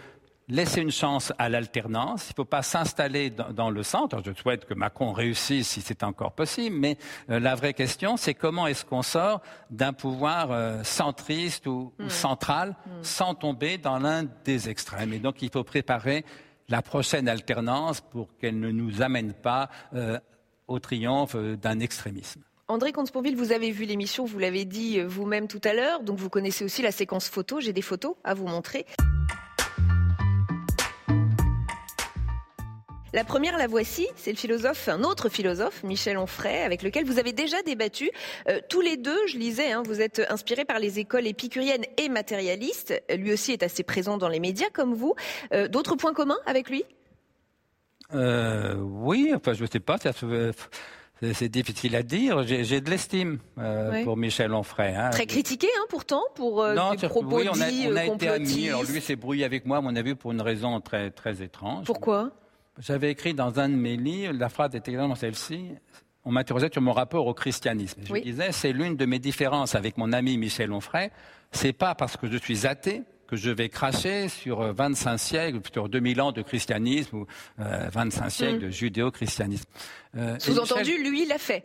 laisser 0.48 0.80
une 0.80 0.90
chance 0.90 1.32
à 1.38 1.48
l'alternance. 1.48 2.28
Il 2.28 2.32
ne 2.32 2.37
faut 2.37 2.44
pas 2.44 2.62
s'installer 2.62 3.30
dans, 3.30 3.70
le 3.70 3.82
centre. 3.82 4.22
Je 4.24 4.32
souhaite 4.32 4.64
que 4.64 4.74
Macron 4.74 5.12
réussisse 5.12 5.68
si 5.68 5.80
c'est 5.80 6.02
encore 6.02 6.32
possible. 6.32 6.76
Mais 6.76 6.98
euh, 7.30 7.40
la 7.40 7.54
vraie 7.54 7.74
question, 7.74 8.16
c'est 8.16 8.35
comment 8.35 8.66
est-ce 8.66 8.85
qu'on 8.85 9.02
sort 9.02 9.40
d'un 9.70 9.92
pouvoir 9.92 10.52
euh, 10.52 10.82
centriste 10.85 11.66
ou, 11.66 11.92
hmm. 11.98 12.09
central 12.09 12.76
hmm. 12.87 13.02
sans 13.02 13.35
tomber 13.35 13.78
dans 13.78 13.98
l'un 13.98 14.24
des 14.44 14.68
extrêmes? 14.68 15.12
Et 15.12 15.18
donc, 15.18 15.42
il 15.42 15.50
faut 15.50 15.64
préparer 15.64 16.24
la 16.68 16.82
prochaine 16.82 17.28
alternance 17.28 18.00
pour 18.00 18.37
qu'elle 18.38 18.59
ne 18.59 18.70
nous 18.70 19.02
amène 19.02 19.32
pas 19.32 19.68
euh, 19.94 20.18
au 20.68 20.78
triomphe 20.78 21.37
d'un 21.37 21.78
extrémisme. 21.80 22.42
André 22.68 22.90
comte 22.90 23.12
vous 23.14 23.52
avez 23.52 23.70
vu 23.70 23.85
l'émission, 23.85 24.24
vous 24.24 24.40
l'avez 24.40 24.64
dit 24.64 25.00
vous-même 25.00 25.46
tout 25.46 25.61
à 25.62 25.72
l'heure, 25.72 26.02
donc 26.02 26.18
vous 26.18 26.28
connaissez 26.28 26.64
aussi 26.64 26.82
la 26.82 26.90
séquence 26.90 27.28
photo. 27.28 27.61
J'ai 27.61 27.72
des 27.72 27.82
photos 27.82 28.16
à 28.24 28.35
vous 28.35 28.48
montrer. 28.48 28.85
La 33.12 33.25
première, 33.25 33.57
la 33.57 33.66
voici, 33.69 34.09
c'est 34.16 34.33
le 34.33 34.37
philosophe, 34.37 34.88
un 34.88 35.03
autre 35.03 35.29
philosophe, 35.29 35.83
Michel 35.85 36.19
Onfray, 36.19 36.62
avec 36.62 36.83
lequel 36.83 37.05
vous 37.05 37.19
avez 37.19 37.33
déjà 37.33 37.62
débattu. 37.62 38.11
Euh, 38.49 38.61
tous 38.69 38.81
les 38.81 38.97
deux, 38.97 39.19
je 39.29 39.38
lisais, 39.38 39.71
hein, 39.73 39.83
vous 39.87 40.01
êtes 40.01 40.27
inspirés 40.29 40.64
par 40.64 40.81
les 40.81 40.99
écoles 40.99 41.27
épicuriennes 41.27 41.85
et 41.99 42.09
matérialistes. 42.09 43.01
Lui 43.16 43.33
aussi 43.33 43.53
est 43.53 43.62
assez 43.62 43.85
présent 43.85 44.19
dans 44.19 44.29
les 44.29 44.40
médias 44.40 44.69
comme 44.73 44.92
vous. 44.92 45.14
Euh, 45.55 45.69
d'autres 45.69 45.95
points 45.95 46.12
communs 46.12 46.38
avec 46.47 46.69
lui? 46.69 46.85
Euh, 48.14 48.75
Oui, 48.77 49.33
enfin 49.35 49.53
je 49.55 49.62
ne 49.62 49.69
sais 49.69 49.81
pas. 49.81 49.97
c'est 51.33 51.49
difficile 51.49 51.97
à 51.97 52.03
dire. 52.03 52.45
J'ai 52.45 52.81
de 52.81 52.90
l'estime 52.90 53.38
pour 54.05 54.16
Michel 54.16 54.53
Onfray. 54.53 54.95
Hein. 54.95 55.11
Très 55.11 55.27
critiqué, 55.27 55.69
hein, 55.79 55.87
pourtant, 55.88 56.23
pour 56.35 56.66
non, 56.66 56.95
des 56.95 57.09
propos 57.09 57.38
oui, 57.38 57.49
on 57.49 57.61
a, 57.61 57.69
on 57.92 57.97
a 57.97 58.05
été 58.05 58.29
amis. 58.29 58.69
Alors 58.69 58.83
lui 58.83 59.01
s'est 59.01 59.16
brouillé 59.16 59.45
avec 59.45 59.64
moi, 59.64 59.79
à 59.79 59.81
mon 59.81 59.95
avis, 59.95 60.16
pour 60.16 60.33
une 60.33 60.42
raison 60.42 60.81
très, 60.81 61.11
très 61.12 61.40
étrange. 61.40 61.87
Pourquoi? 61.87 62.33
J'avais 62.78 63.10
écrit 63.10 63.34
dans 63.34 63.58
un 63.58 63.68
de 63.68 63.74
mes 63.74 63.96
livres, 63.96 64.34
la 64.34 64.48
phrase 64.48 64.74
était 64.74 64.90
exactement 64.90 65.14
celle-ci. 65.14 65.70
On 66.24 66.32
m'interrogeait 66.32 66.70
sur 66.72 66.82
mon 66.82 66.92
rapport 66.92 67.26
au 67.26 67.34
christianisme. 67.34 68.00
Je 68.04 68.14
disais, 68.20 68.52
c'est 68.52 68.72
l'une 68.72 68.96
de 68.96 69.06
mes 69.06 69.18
différences 69.18 69.74
avec 69.74 69.96
mon 69.96 70.12
ami 70.12 70.36
Michel 70.38 70.72
Onfray. 70.72 71.10
C'est 71.52 71.72
pas 71.72 71.94
parce 71.94 72.16
que 72.16 72.26
je 72.26 72.36
suis 72.36 72.66
athée 72.66 73.02
que 73.28 73.36
je 73.36 73.50
vais 73.50 73.68
cracher 73.68 74.28
sur 74.28 74.60
25 74.72 75.18
siècles, 75.18 75.60
sur 75.72 75.88
2000 75.88 76.20
ans 76.20 76.32
de 76.32 76.42
christianisme 76.42 77.16
ou 77.16 77.26
25 77.58 78.30
siècles 78.30 78.56
mm. 78.56 78.60
de 78.60 78.70
judéo-christianisme. 78.70 79.66
Euh, 80.16 80.36
Sous-entendu, 80.38 81.02
lui, 81.02 81.22
il 81.22 81.28
l'a 81.28 81.38
fait. 81.38 81.64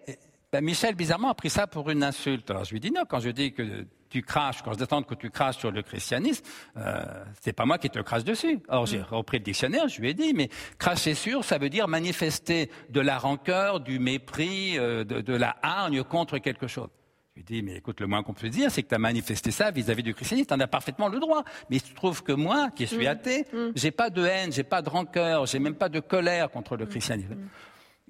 Ben, 0.52 0.62
Michel, 0.62 0.96
bizarrement, 0.96 1.30
a 1.30 1.34
pris 1.34 1.50
ça 1.50 1.66
pour 1.66 1.90
une 1.90 2.04
insulte. 2.04 2.52
Alors 2.52 2.66
je 2.66 2.72
lui 2.72 2.82
dis 2.82 2.92
non, 2.92 3.04
quand 3.08 3.22
je 3.22 3.30
dis 3.30 3.54
que 3.54 3.86
tu 4.10 4.22
craches, 4.22 4.62
quand 4.62 4.74
je 4.74 4.80
détends 4.80 5.02
que 5.02 5.16
tu 5.16 5.30
craches 5.30 5.58
sur 5.58 5.72
le 5.72 5.82
christianisme, 5.82 6.44
euh, 6.76 7.04
c'est 7.40 7.54
pas 7.54 7.66
moi 7.66 7.78
qui 7.78 7.90
te 7.90 8.00
crache 8.00 8.26
dessus. 8.26 8.60
Or, 8.68 8.86
j'ai 8.86 9.00
mm. 9.00 9.06
repris 9.12 9.38
le 9.38 9.46
dictionnaire, 9.46 9.88
je 9.88 10.02
lui 10.02 10.10
ai 10.10 10.14
dit, 10.14 10.34
mais 10.34 10.50
cracher 10.78 11.14
sur, 11.14 11.46
ça 11.46 11.58
veut 11.58 11.70
dire 11.70 11.88
manifester 11.88 12.70
de 12.90 13.00
la 13.00 13.18
rancœur, 13.18 13.80
du 13.80 14.00
mépris, 14.00 14.78
euh, 14.78 15.06
de, 15.06 15.34
la 15.34 15.56
hargne 15.64 16.04
contre 16.04 16.38
quelque 16.40 16.68
chose. 16.68 16.90
Je 17.30 17.36
lui 17.36 17.42
ai 17.42 17.62
dit, 17.62 17.64
mais 17.64 17.78
écoute, 17.78 18.02
le 18.02 18.08
moins 18.08 18.22
qu'on 18.22 18.34
peut 18.34 18.50
dire, 18.50 18.70
c'est 18.70 18.84
que 18.84 18.90
tu 18.90 18.96
as 18.96 19.00
manifesté 19.00 19.52
ça 19.52 19.72
vis-à-vis 19.72 20.04
du 20.04 20.14
christianisme, 20.14 20.50
tu 20.50 20.54
en 20.54 20.60
as 20.60 20.68
parfaitement 20.68 21.08
le 21.08 21.22
droit. 21.22 21.46
Mais 21.70 21.78
il 21.78 21.82
se 21.82 21.94
trouve 21.94 22.24
que 22.24 22.34
moi, 22.34 22.72
qui 22.76 22.88
suis 22.88 23.06
mm. 23.06 23.10
athée, 23.10 23.46
mm. 23.54 23.70
j'ai 23.76 23.92
pas 23.92 24.10
de 24.10 24.26
haine, 24.26 24.52
j'ai 24.52 24.64
pas 24.64 24.82
de 24.82 24.90
rancœur, 24.90 25.46
j'ai 25.46 25.60
même 25.60 25.76
pas 25.76 25.88
de 25.88 26.02
colère 26.02 26.52
contre 26.52 26.76
le 26.76 26.86
christianisme. 26.86 27.38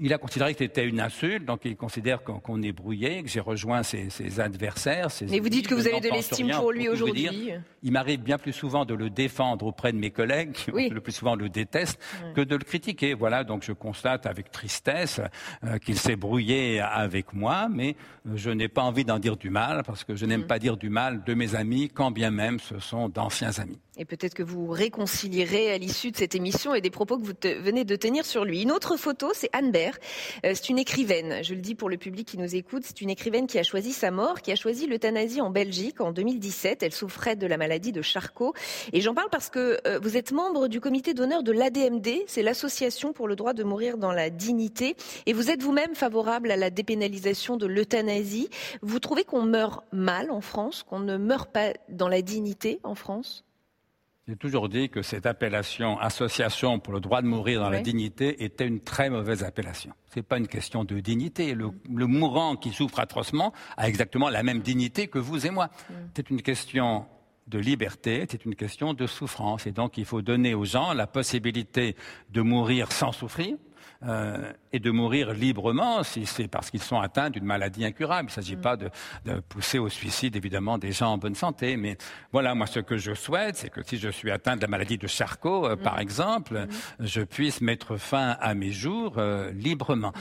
Il 0.04 0.12
a 0.14 0.18
considéré 0.18 0.54
que 0.54 0.58
c'était 0.58 0.88
une 0.88 1.00
insulte, 1.00 1.46
donc 1.46 1.62
il 1.64 1.76
considère 1.78 2.24
qu'on 2.24 2.62
est 2.64 2.72
brouillé, 2.72 3.22
que 3.22 3.30
j'ai 3.30 3.40
rejoint 3.40 3.84
ses, 3.84 4.40
adversaires. 4.40 5.10
Mais 5.30 5.40
vous 5.40 5.50
dites 5.50 5.68
que 5.68 5.76
vous 5.76 5.88
avez 5.88 6.00
de 6.00 6.10
l'estime 6.10 6.50
pour 6.50 6.72
lui 6.72 6.90
aujourd'hui. 6.90 7.52
Il 7.84 7.92
m'arrive 7.92 8.22
bien 8.22 8.40
plus 8.40 8.52
souvent 8.52 8.84
de 8.84 8.96
le 8.96 9.12
défendre 9.12 9.68
auprès 9.68 9.92
de 9.92 9.98
mes 10.00 10.10
collègues, 10.10 10.52
qui 10.74 10.90
le 10.90 11.02
plus 11.02 11.12
souvent 11.12 11.36
le 11.36 11.50
détestent, 11.50 12.00
que 12.34 12.42
de 12.42 12.56
le 12.56 12.64
critiquer. 12.64 13.14
Voilà, 13.14 13.44
donc 13.44 13.64
je 13.64 13.74
constate 13.74 14.26
avec 14.26 14.50
tristesse 14.50 15.22
euh, 15.64 15.78
qu'il 15.78 16.00
s'est 16.00 16.16
brouillé 16.16 16.80
avec 16.80 17.34
moi, 17.34 17.68
mais 17.70 17.96
euh, 18.28 18.32
je 18.38 18.50
n'ai 18.50 18.70
pas 18.70 18.82
envie 18.82 19.06
d'en 19.06 19.20
dire 19.20 19.38
du 19.38 19.52
mal, 19.52 19.84
parce 19.86 20.04
que 20.04 20.16
je 20.16 20.26
n'aime 20.26 20.42
mm. 20.42 20.48
pas 20.48 20.58
dire 20.58 20.78
du 20.78 20.90
mal 20.90 21.24
de 21.24 21.34
mes 21.36 21.54
amis, 21.54 21.90
quand 21.94 22.10
bien 22.10 22.32
même 22.32 22.60
ce 22.60 22.80
sont 22.80 23.08
d'anciens 23.08 23.60
amis. 23.60 23.80
Et 24.02 24.06
peut-être 24.06 24.34
que 24.34 24.42
vous 24.42 24.66
réconcilierez 24.66 25.72
à 25.72 25.78
l'issue 25.78 26.10
de 26.10 26.18
cette 26.18 26.34
émission 26.34 26.74
et 26.74 26.82
des 26.82 26.90
propos 26.90 27.20
que 27.20 27.24
vous 27.24 27.34
venez 27.64 27.86
de 27.86 27.96
tenir 27.96 28.26
sur 28.26 28.46
lui. 28.46 28.64
Une 28.64 28.72
autre 28.72 28.98
photo, 28.98 29.30
c'est 29.36 29.52
Anne 29.54 29.70
Baird. 29.70 30.00
Euh, 30.44 30.54
c'est 30.56 30.70
une 30.70 30.80
écrivaine, 30.80 31.44
je 31.44 31.54
le 31.54 31.62
dis 31.62 31.76
pour 31.76 31.88
le 31.88 31.98
public 31.98 32.28
qui 32.28 32.40
nous 32.40 32.56
écoute, 32.56 32.82
c'est 32.84 33.00
une 33.02 33.12
écrivaine 33.12 33.46
qui 33.46 33.60
a 33.60 33.64
choisi 33.64 33.94
sa 33.94 34.10
mort, 34.10 34.42
qui 34.42 34.52
a 34.52 34.56
choisi 34.56 34.88
l'euthanasie 34.88 35.40
en 35.40 35.52
Belgique 35.52 36.02
en 36.02 36.12
2017. 36.12 36.82
Elle 36.82 36.94
souffrait 36.94 37.36
de 37.36 37.46
la 37.46 37.58
maladie 37.58 37.92
de 37.92 38.02
Charcot. 38.02 38.56
Et 38.92 39.02
j'en 39.02 39.14
parle 39.14 39.30
parce 39.30 39.52
que 39.52 39.78
euh, 39.86 40.00
vous 40.02 40.18
êtes 40.18 40.32
membre 40.32 40.68
du 40.68 40.82
comité 40.82 41.14
d'honneur 41.14 41.44
de 41.44 41.52
l'ADMD, 41.52 42.24
c'est 42.26 42.42
l'association 42.42 43.14
pour 43.14 43.28
le 43.28 43.36
droit 43.36 43.54
de 43.54 43.64
mourir 43.64 44.00
dans 44.00 44.14
la 44.14 44.32
dignité. 44.32 44.96
Et 45.28 45.34
vous 45.34 45.52
êtes 45.52 45.62
vous-même 45.62 45.94
favorable 45.94 46.50
à 46.50 46.56
la 46.56 46.72
dépénalisation 46.72 47.56
de 47.56 47.68
l'euthanasie. 47.68 48.50
Vous 48.82 48.98
trouvez 48.98 49.26
qu'on 49.26 49.44
meurt 49.44 49.84
mal 49.92 50.32
en 50.32 50.42
France, 50.42 50.82
qu'on 50.82 51.02
ne 51.02 51.18
meurt 51.18 51.52
pas 51.52 51.74
dans 51.88 52.08
la 52.08 52.24
dignité 52.24 52.80
en 52.82 52.96
France? 52.96 53.46
J'ai 54.32 54.38
toujours 54.38 54.70
dit 54.70 54.88
que 54.88 55.02
cette 55.02 55.26
appellation 55.26 56.00
Association 56.00 56.80
pour 56.80 56.94
le 56.94 57.02
droit 57.02 57.22
de 57.22 57.28
mourir 57.28 57.60
dans 57.60 57.70
la 57.70 57.82
dignité 57.82 58.46
était 58.46 58.66
une 58.66 58.80
très 58.80 59.10
mauvaise 59.10 59.44
appellation. 59.44 59.92
Ce 60.10 60.20
n'est 60.20 60.24
pas 60.24 60.38
une 60.38 60.48
question 60.48 60.86
de 60.86 61.02
dignité. 61.02 61.54
Le, 61.54 61.74
mourant 62.08 62.56
qui 62.56 62.72
souffre 62.72 63.02
atrocement 63.02 63.52
a 63.76 63.90
exactement 63.90 64.30
la 64.30 64.42
même 64.42 64.62
dignité 64.62 65.08
que 65.08 65.20
vous 65.20 65.46
et 65.46 65.50
moi. 65.50 65.66
Mm. 65.68 65.94
C'est 66.16 66.30
une 66.30 66.42
question 66.42 67.08
de 67.48 67.60
liberté, 67.60 68.26
c'est 68.32 68.46
une 68.46 68.56
question 68.56 68.94
de 68.94 69.06
souffrance. 69.06 69.68
Et 69.68 69.74
donc 69.74 69.98
il 69.98 70.06
faut 70.06 70.22
donner 70.22 70.54
aux 70.54 70.64
gens 70.64 70.94
la 70.94 71.08
possibilité 71.08 71.98
de 72.30 72.42
mourir 72.42 72.94
sans 72.94 73.12
souffrir, 73.12 73.58
euh, 74.04 74.52
et 74.74 74.80
de 74.80 74.90
mourir 74.90 75.34
librement 75.34 76.02
si 76.02 76.26
c'est 76.26 76.48
parce 76.48 76.72
qu'ils 76.72 76.82
sont 76.82 77.00
atteints 77.00 77.30
d'une 77.30 77.44
maladie 77.44 77.86
incurable. 77.86 78.30
Il 78.30 78.32
ne 78.32 78.36
s'agit 78.36 78.56
mm. 78.56 78.62
pas 78.62 78.78
de, 78.78 78.90
pousser 79.48 79.78
au 79.78 79.90
suicide, 79.90 80.36
évidemment, 80.36 80.78
des 80.78 80.92
gens 80.92 81.14
en 81.14 81.18
bonne 81.18 81.36
santé. 81.36 81.78
Mais 81.78 81.98
voilà, 82.32 82.56
moi, 82.56 82.66
ce 82.66 82.80
que 82.80 82.98
je 82.98 83.14
souhaite, 83.14 83.58
c'est 83.58 83.70
que 83.70 83.84
si 83.84 83.98
je 83.98 84.10
suis 84.10 84.32
atteint 84.32 84.56
de 84.56 84.62
la 84.62 84.68
maladie 84.68 84.98
de 84.98 85.08
Charcot, 85.08 85.68
euh, 85.68 85.76
par 85.76 85.98
mm. 85.98 86.02
exemple, 86.02 86.60
mm. 86.60 87.06
je 87.06 87.22
puisse 87.22 87.62
mettre 87.62 87.98
fin 87.98 88.38
à 88.40 88.56
mes 88.56 88.72
jours 88.72 89.16
euh, 89.18 89.52
librement. 89.52 90.14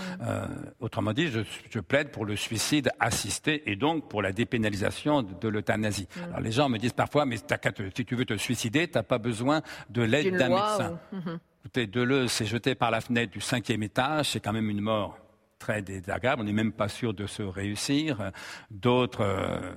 autrement 0.81 1.13
dit, 1.13 1.29
je, 1.29 1.81
plaide 1.81 2.11
pour 2.11 2.27
le 2.27 2.37
suicide 2.37 2.91
assisté 3.01 3.71
et 3.71 3.77
donc 3.77 4.09
pour 4.09 4.21
la 4.21 4.33
dépénalisation 4.33 5.23
de, 5.23 5.49
l'euthanasie. 5.49 6.07
Alors 6.29 6.41
les 6.41 6.53
gens 6.53 6.69
me 6.69 6.79
disent 6.79 6.93
parfois, 6.93 7.25
mais 7.25 7.37
si 7.39 8.05
tu 8.05 8.15
veux 8.15 8.27
te 8.27 8.37
suicider, 8.37 8.87
tu 8.87 8.99
n'as 8.99 9.03
pas 9.03 9.19
besoin 9.19 9.63
de 9.89 10.03
l'aide 10.03 10.37
d'un 10.37 10.49
médecin. 10.51 10.99
Écoutez, 11.63 11.87
Deleuze 11.87 12.33
s'est 12.33 12.47
jeté 12.47 12.75
par 12.75 12.91
la 12.91 13.03
fenêtre 13.03 13.33
du 13.33 13.41
cinquième 13.43 13.83
étage, 13.83 14.31
c'est 14.31 14.41
quand 14.41 14.53
même 14.53 14.71
une 14.71 14.81
mort 14.81 15.19
très 15.59 15.83
désagréable, 15.83 16.41
on 16.41 16.45
n'est 16.45 16.55
même 16.55 16.73
pas 16.73 16.89
sûr 16.89 17.13
de 17.13 17.27
se 17.27 17.43
réussir. 17.43 18.33
D'autres 18.71 19.21
euh, 19.21 19.75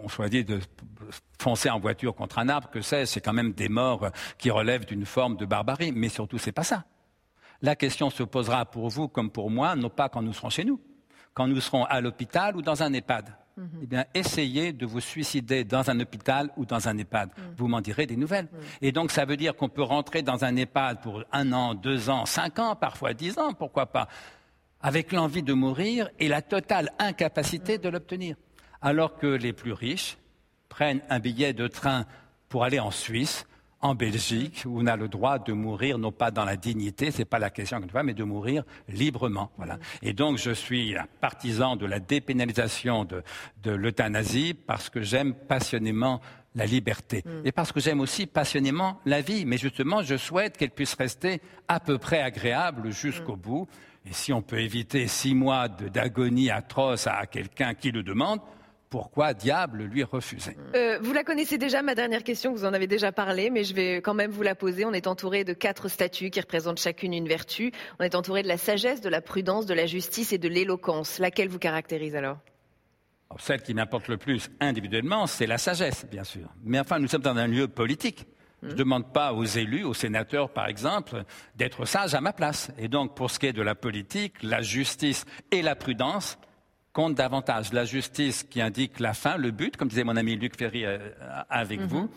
ont 0.00 0.06
choisi 0.06 0.44
de 0.44 0.60
foncer 1.40 1.70
en 1.70 1.80
voiture 1.80 2.14
contre 2.14 2.38
un 2.38 2.48
arbre, 2.48 2.70
que 2.70 2.80
sais-je, 2.80 3.06
c'est 3.06 3.20
quand 3.20 3.32
même 3.32 3.52
des 3.52 3.68
morts 3.68 4.10
qui 4.38 4.48
relèvent 4.48 4.86
d'une 4.86 5.04
forme 5.06 5.36
de 5.36 5.44
barbarie, 5.44 5.90
mais 5.90 6.08
surtout 6.08 6.38
c'est 6.38 6.52
pas 6.52 6.62
ça. 6.62 6.84
La 7.62 7.74
question 7.74 8.08
se 8.08 8.22
posera 8.22 8.64
pour 8.64 8.88
vous 8.88 9.08
comme 9.08 9.30
pour 9.30 9.50
moi, 9.50 9.74
non 9.74 9.90
pas 9.90 10.08
quand 10.08 10.22
nous 10.22 10.32
serons 10.32 10.50
chez 10.50 10.64
nous, 10.64 10.80
quand 11.34 11.48
nous 11.48 11.60
serons 11.60 11.84
à 11.84 12.00
l'hôpital 12.00 12.54
ou 12.56 12.62
dans 12.62 12.84
un 12.84 12.92
EHPAD. 12.92 13.34
Mhm. 13.56 13.68
eh 13.82 13.86
bien, 13.86 14.04
essayez 14.12 14.72
de 14.72 14.84
vous 14.84 15.00
suicider 15.00 15.64
dans 15.64 15.88
un 15.88 15.98
hôpital 16.00 16.50
ou 16.58 16.66
dans 16.66 16.88
un 16.88 16.98
EHPAD. 16.98 17.30
Mhm. 17.30 17.44
Vous 17.56 17.68
m'en 17.68 17.80
direz 17.80 18.06
des 18.06 18.16
nouvelles. 18.16 18.48
Mhm. 18.52 18.60
Et 18.82 18.92
donc, 18.92 19.10
ça 19.10 19.24
veut 19.24 19.36
dire 19.36 19.56
qu'on 19.56 19.70
peut 19.70 19.82
rentrer 19.82 20.22
dans 20.22 20.44
un 20.44 20.54
EHPAD 20.56 21.00
pour 21.00 21.24
un 21.32 21.52
an, 21.52 21.74
deux 21.74 22.10
ans, 22.10 22.26
cinq 22.26 22.58
ans, 22.58 22.76
parfois 22.76 23.14
dix 23.14 23.38
ans, 23.38 23.54
pourquoi 23.54 23.86
pas, 23.86 24.08
avec 24.82 25.12
l'envie 25.12 25.42
de 25.42 25.54
mourir 25.54 26.10
et 26.18 26.28
la 26.28 26.42
totale 26.42 26.90
incapacité 26.98 27.78
de 27.78 27.88
l'obtenir. 27.88 28.36
Alors 28.82 29.16
que 29.16 29.26
les 29.26 29.54
plus 29.54 29.72
riches 29.72 30.18
prennent 30.68 31.00
un 31.08 31.18
billet 31.18 31.54
de 31.54 31.66
train 31.66 32.04
pour 32.50 32.62
aller 32.62 32.78
en 32.78 32.90
Suisse, 32.90 33.46
en 33.86 33.94
Belgique, 33.94 34.64
où 34.66 34.80
on 34.80 34.86
a 34.86 34.96
le 34.96 35.08
droit 35.08 35.38
de 35.38 35.52
mourir, 35.52 35.98
non 35.98 36.12
pas 36.12 36.30
dans 36.30 36.44
la 36.44 36.56
dignité, 36.56 37.10
c'est 37.10 37.24
pas 37.24 37.38
la 37.38 37.50
question 37.50 37.80
que 37.80 38.02
mais 38.02 38.14
de 38.14 38.24
mourir 38.24 38.64
librement. 38.88 39.50
Voilà. 39.56 39.78
Et 40.02 40.12
donc, 40.12 40.38
je 40.38 40.50
suis 40.50 40.96
un 40.96 41.06
partisan 41.20 41.76
de 41.76 41.86
la 41.86 42.00
dépénalisation 42.00 43.04
de, 43.04 43.22
de 43.62 43.70
l'euthanasie 43.70 44.54
parce 44.54 44.90
que 44.90 45.02
j'aime 45.02 45.34
passionnément 45.34 46.20
la 46.54 46.66
liberté. 46.66 47.22
Mm. 47.24 47.46
Et 47.46 47.52
parce 47.52 47.70
que 47.70 47.80
j'aime 47.80 48.00
aussi 48.00 48.26
passionnément 48.26 49.00
la 49.06 49.20
vie. 49.20 49.44
Mais 49.44 49.58
justement, 49.58 50.02
je 50.02 50.16
souhaite 50.16 50.56
qu'elle 50.56 50.70
puisse 50.70 50.94
rester 50.94 51.40
à 51.68 51.78
peu 51.78 51.98
près 51.98 52.20
agréable 52.20 52.90
jusqu'au 52.90 53.36
mm. 53.36 53.40
bout. 53.40 53.68
Et 54.08 54.12
si 54.12 54.32
on 54.32 54.42
peut 54.42 54.60
éviter 54.60 55.06
six 55.06 55.34
mois 55.34 55.68
d'agonie 55.68 56.50
atroce 56.50 57.06
à 57.06 57.26
quelqu'un 57.26 57.74
qui 57.74 57.90
le 57.90 58.02
demande, 58.02 58.40
pourquoi 58.90 59.34
diable 59.34 59.84
lui 59.84 60.04
refuser 60.04 60.56
euh, 60.74 60.98
Vous 61.00 61.12
la 61.12 61.24
connaissez 61.24 61.58
déjà, 61.58 61.82
ma 61.82 61.94
dernière 61.94 62.22
question, 62.22 62.52
vous 62.52 62.64
en 62.64 62.72
avez 62.72 62.86
déjà 62.86 63.12
parlé, 63.12 63.50
mais 63.50 63.64
je 63.64 63.74
vais 63.74 63.96
quand 63.96 64.14
même 64.14 64.30
vous 64.30 64.42
la 64.42 64.54
poser. 64.54 64.84
On 64.84 64.92
est 64.92 65.06
entouré 65.06 65.44
de 65.44 65.52
quatre 65.52 65.88
statues 65.88 66.30
qui 66.30 66.40
représentent 66.40 66.80
chacune 66.80 67.12
une 67.12 67.28
vertu. 67.28 67.72
On 67.98 68.04
est 68.04 68.14
entouré 68.14 68.42
de 68.42 68.48
la 68.48 68.58
sagesse, 68.58 69.00
de 69.00 69.08
la 69.08 69.20
prudence, 69.20 69.66
de 69.66 69.74
la 69.74 69.86
justice 69.86 70.32
et 70.32 70.38
de 70.38 70.48
l'éloquence. 70.48 71.18
Laquelle 71.18 71.48
vous 71.48 71.58
caractérise 71.58 72.14
alors? 72.14 72.38
Celle 73.38 73.60
qui 73.60 73.74
m'importe 73.74 74.08
le 74.08 74.16
plus 74.16 74.50
individuellement, 74.60 75.26
c'est 75.26 75.46
la 75.46 75.58
sagesse, 75.58 76.06
bien 76.10 76.24
sûr. 76.24 76.48
Mais 76.62 76.78
enfin, 76.78 76.98
nous 76.98 77.08
sommes 77.08 77.22
dans 77.22 77.36
un 77.36 77.48
lieu 77.48 77.68
politique. 77.68 78.24
Je 78.62 78.68
ne 78.68 78.72
mmh. 78.72 78.76
demande 78.76 79.12
pas 79.12 79.34
aux 79.34 79.44
élus, 79.44 79.84
aux 79.84 79.94
sénateurs 79.94 80.50
par 80.50 80.66
exemple, 80.66 81.24
d'être 81.56 81.84
sages 81.84 82.14
à 82.14 82.20
ma 82.20 82.32
place. 82.32 82.70
Et 82.78 82.88
donc, 82.88 83.14
pour 83.14 83.30
ce 83.30 83.38
qui 83.38 83.46
est 83.46 83.52
de 83.52 83.62
la 83.62 83.74
politique, 83.74 84.42
la 84.42 84.62
justice 84.62 85.24
et 85.50 85.60
la 85.60 85.76
prudence 85.76 86.38
compte 86.96 87.14
davantage 87.14 87.74
la 87.74 87.84
justice 87.84 88.42
qui 88.42 88.62
indique 88.62 89.00
la 89.00 89.12
fin, 89.12 89.36
le 89.36 89.50
but, 89.50 89.76
comme 89.76 89.88
disait 89.88 90.02
mon 90.02 90.16
ami 90.16 90.34
Luc 90.34 90.56
Ferry 90.56 90.86
euh, 90.86 90.98
avec 91.50 91.80
mhm. 91.80 91.86
vous, 91.88 92.10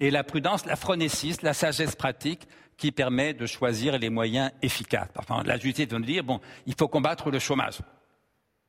et 0.00 0.10
la 0.10 0.24
prudence, 0.24 0.64
la 0.64 0.74
phronésis, 0.74 1.42
la 1.42 1.52
sagesse 1.52 1.96
pratique 1.96 2.48
qui 2.78 2.92
permet 2.92 3.34
de 3.34 3.44
choisir 3.44 3.98
les 3.98 4.08
moyens 4.08 4.50
efficaces. 4.62 5.10
Enfin, 5.16 5.42
la 5.44 5.58
justice 5.58 5.86
va 5.86 5.98
nous 5.98 6.06
dire, 6.06 6.24
bon, 6.24 6.40
il 6.64 6.74
faut 6.74 6.88
combattre 6.88 7.30
le 7.30 7.38
chômage. 7.38 7.80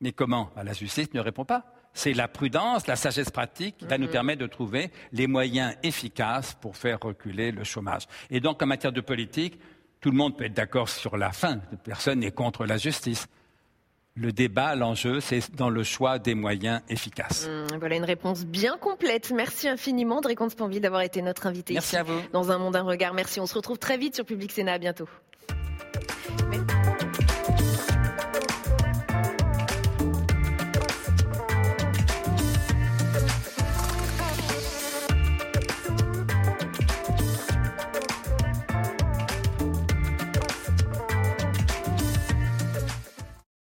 Mais 0.01 0.11
comment? 0.11 0.49
Ben, 0.53 0.63
La 0.63 0.73
justice 0.73 1.13
ne 1.13 1.21
répond 1.21 1.45
pas. 1.45 1.63
C'est 1.93 2.11
la 2.11 2.27
prudence, 2.27 2.85
la 2.85 2.97
sagesse 2.97 3.29
pratique 3.29 3.77
qui 3.77 3.85
va 3.85 3.97
nous 3.97 4.07
mhm. 4.07 4.11
permettre 4.11 4.41
de 4.41 4.47
trouver 4.47 4.91
les 5.13 5.27
moyens 5.27 5.75
efficaces 5.81 6.55
pour 6.59 6.75
faire 6.75 6.99
reculer 6.99 7.53
le 7.53 7.63
chômage. 7.63 8.03
Et 8.29 8.41
donc, 8.41 8.61
en 8.61 8.65
matière 8.65 8.91
de 8.91 8.99
politique, 8.99 9.57
tout 10.01 10.11
le 10.11 10.17
monde 10.17 10.37
peut 10.37 10.43
être 10.43 10.53
d'accord 10.53 10.89
sur 10.89 11.15
la 11.15 11.31
fin. 11.31 11.59
Personne 11.85 12.19
n'est 12.19 12.31
contre 12.31 12.65
la 12.65 12.75
justice 12.75 13.29
le 14.15 14.31
débat, 14.31 14.75
l'enjeu, 14.75 15.19
c'est 15.19 15.55
dans 15.55 15.69
le 15.69 15.83
choix 15.83 16.19
des 16.19 16.35
moyens 16.35 16.81
efficaces. 16.89 17.47
Mmh, 17.47 17.77
voilà 17.79 17.95
une 17.95 18.03
réponse 18.03 18.45
bien 18.45 18.77
complète. 18.77 19.31
Merci 19.31 19.67
infiniment, 19.67 20.17
André 20.17 20.35
Comte-Spanville, 20.35 20.81
d'avoir 20.81 21.01
été 21.01 21.21
notre 21.21 21.47
invité 21.47 21.73
Merci 21.73 21.87
ici 21.89 21.97
à 21.97 22.03
vous. 22.03 22.19
dans 22.31 22.51
un 22.51 22.57
monde, 22.57 22.75
un 22.75 22.83
regard. 22.83 23.13
Merci. 23.13 23.39
On 23.39 23.47
se 23.47 23.55
retrouve 23.55 23.79
très 23.79 23.97
vite 23.97 24.15
sur 24.15 24.25
Public 24.25 24.51
Sénat. 24.51 24.73
À 24.73 24.77
bientôt. 24.77 25.07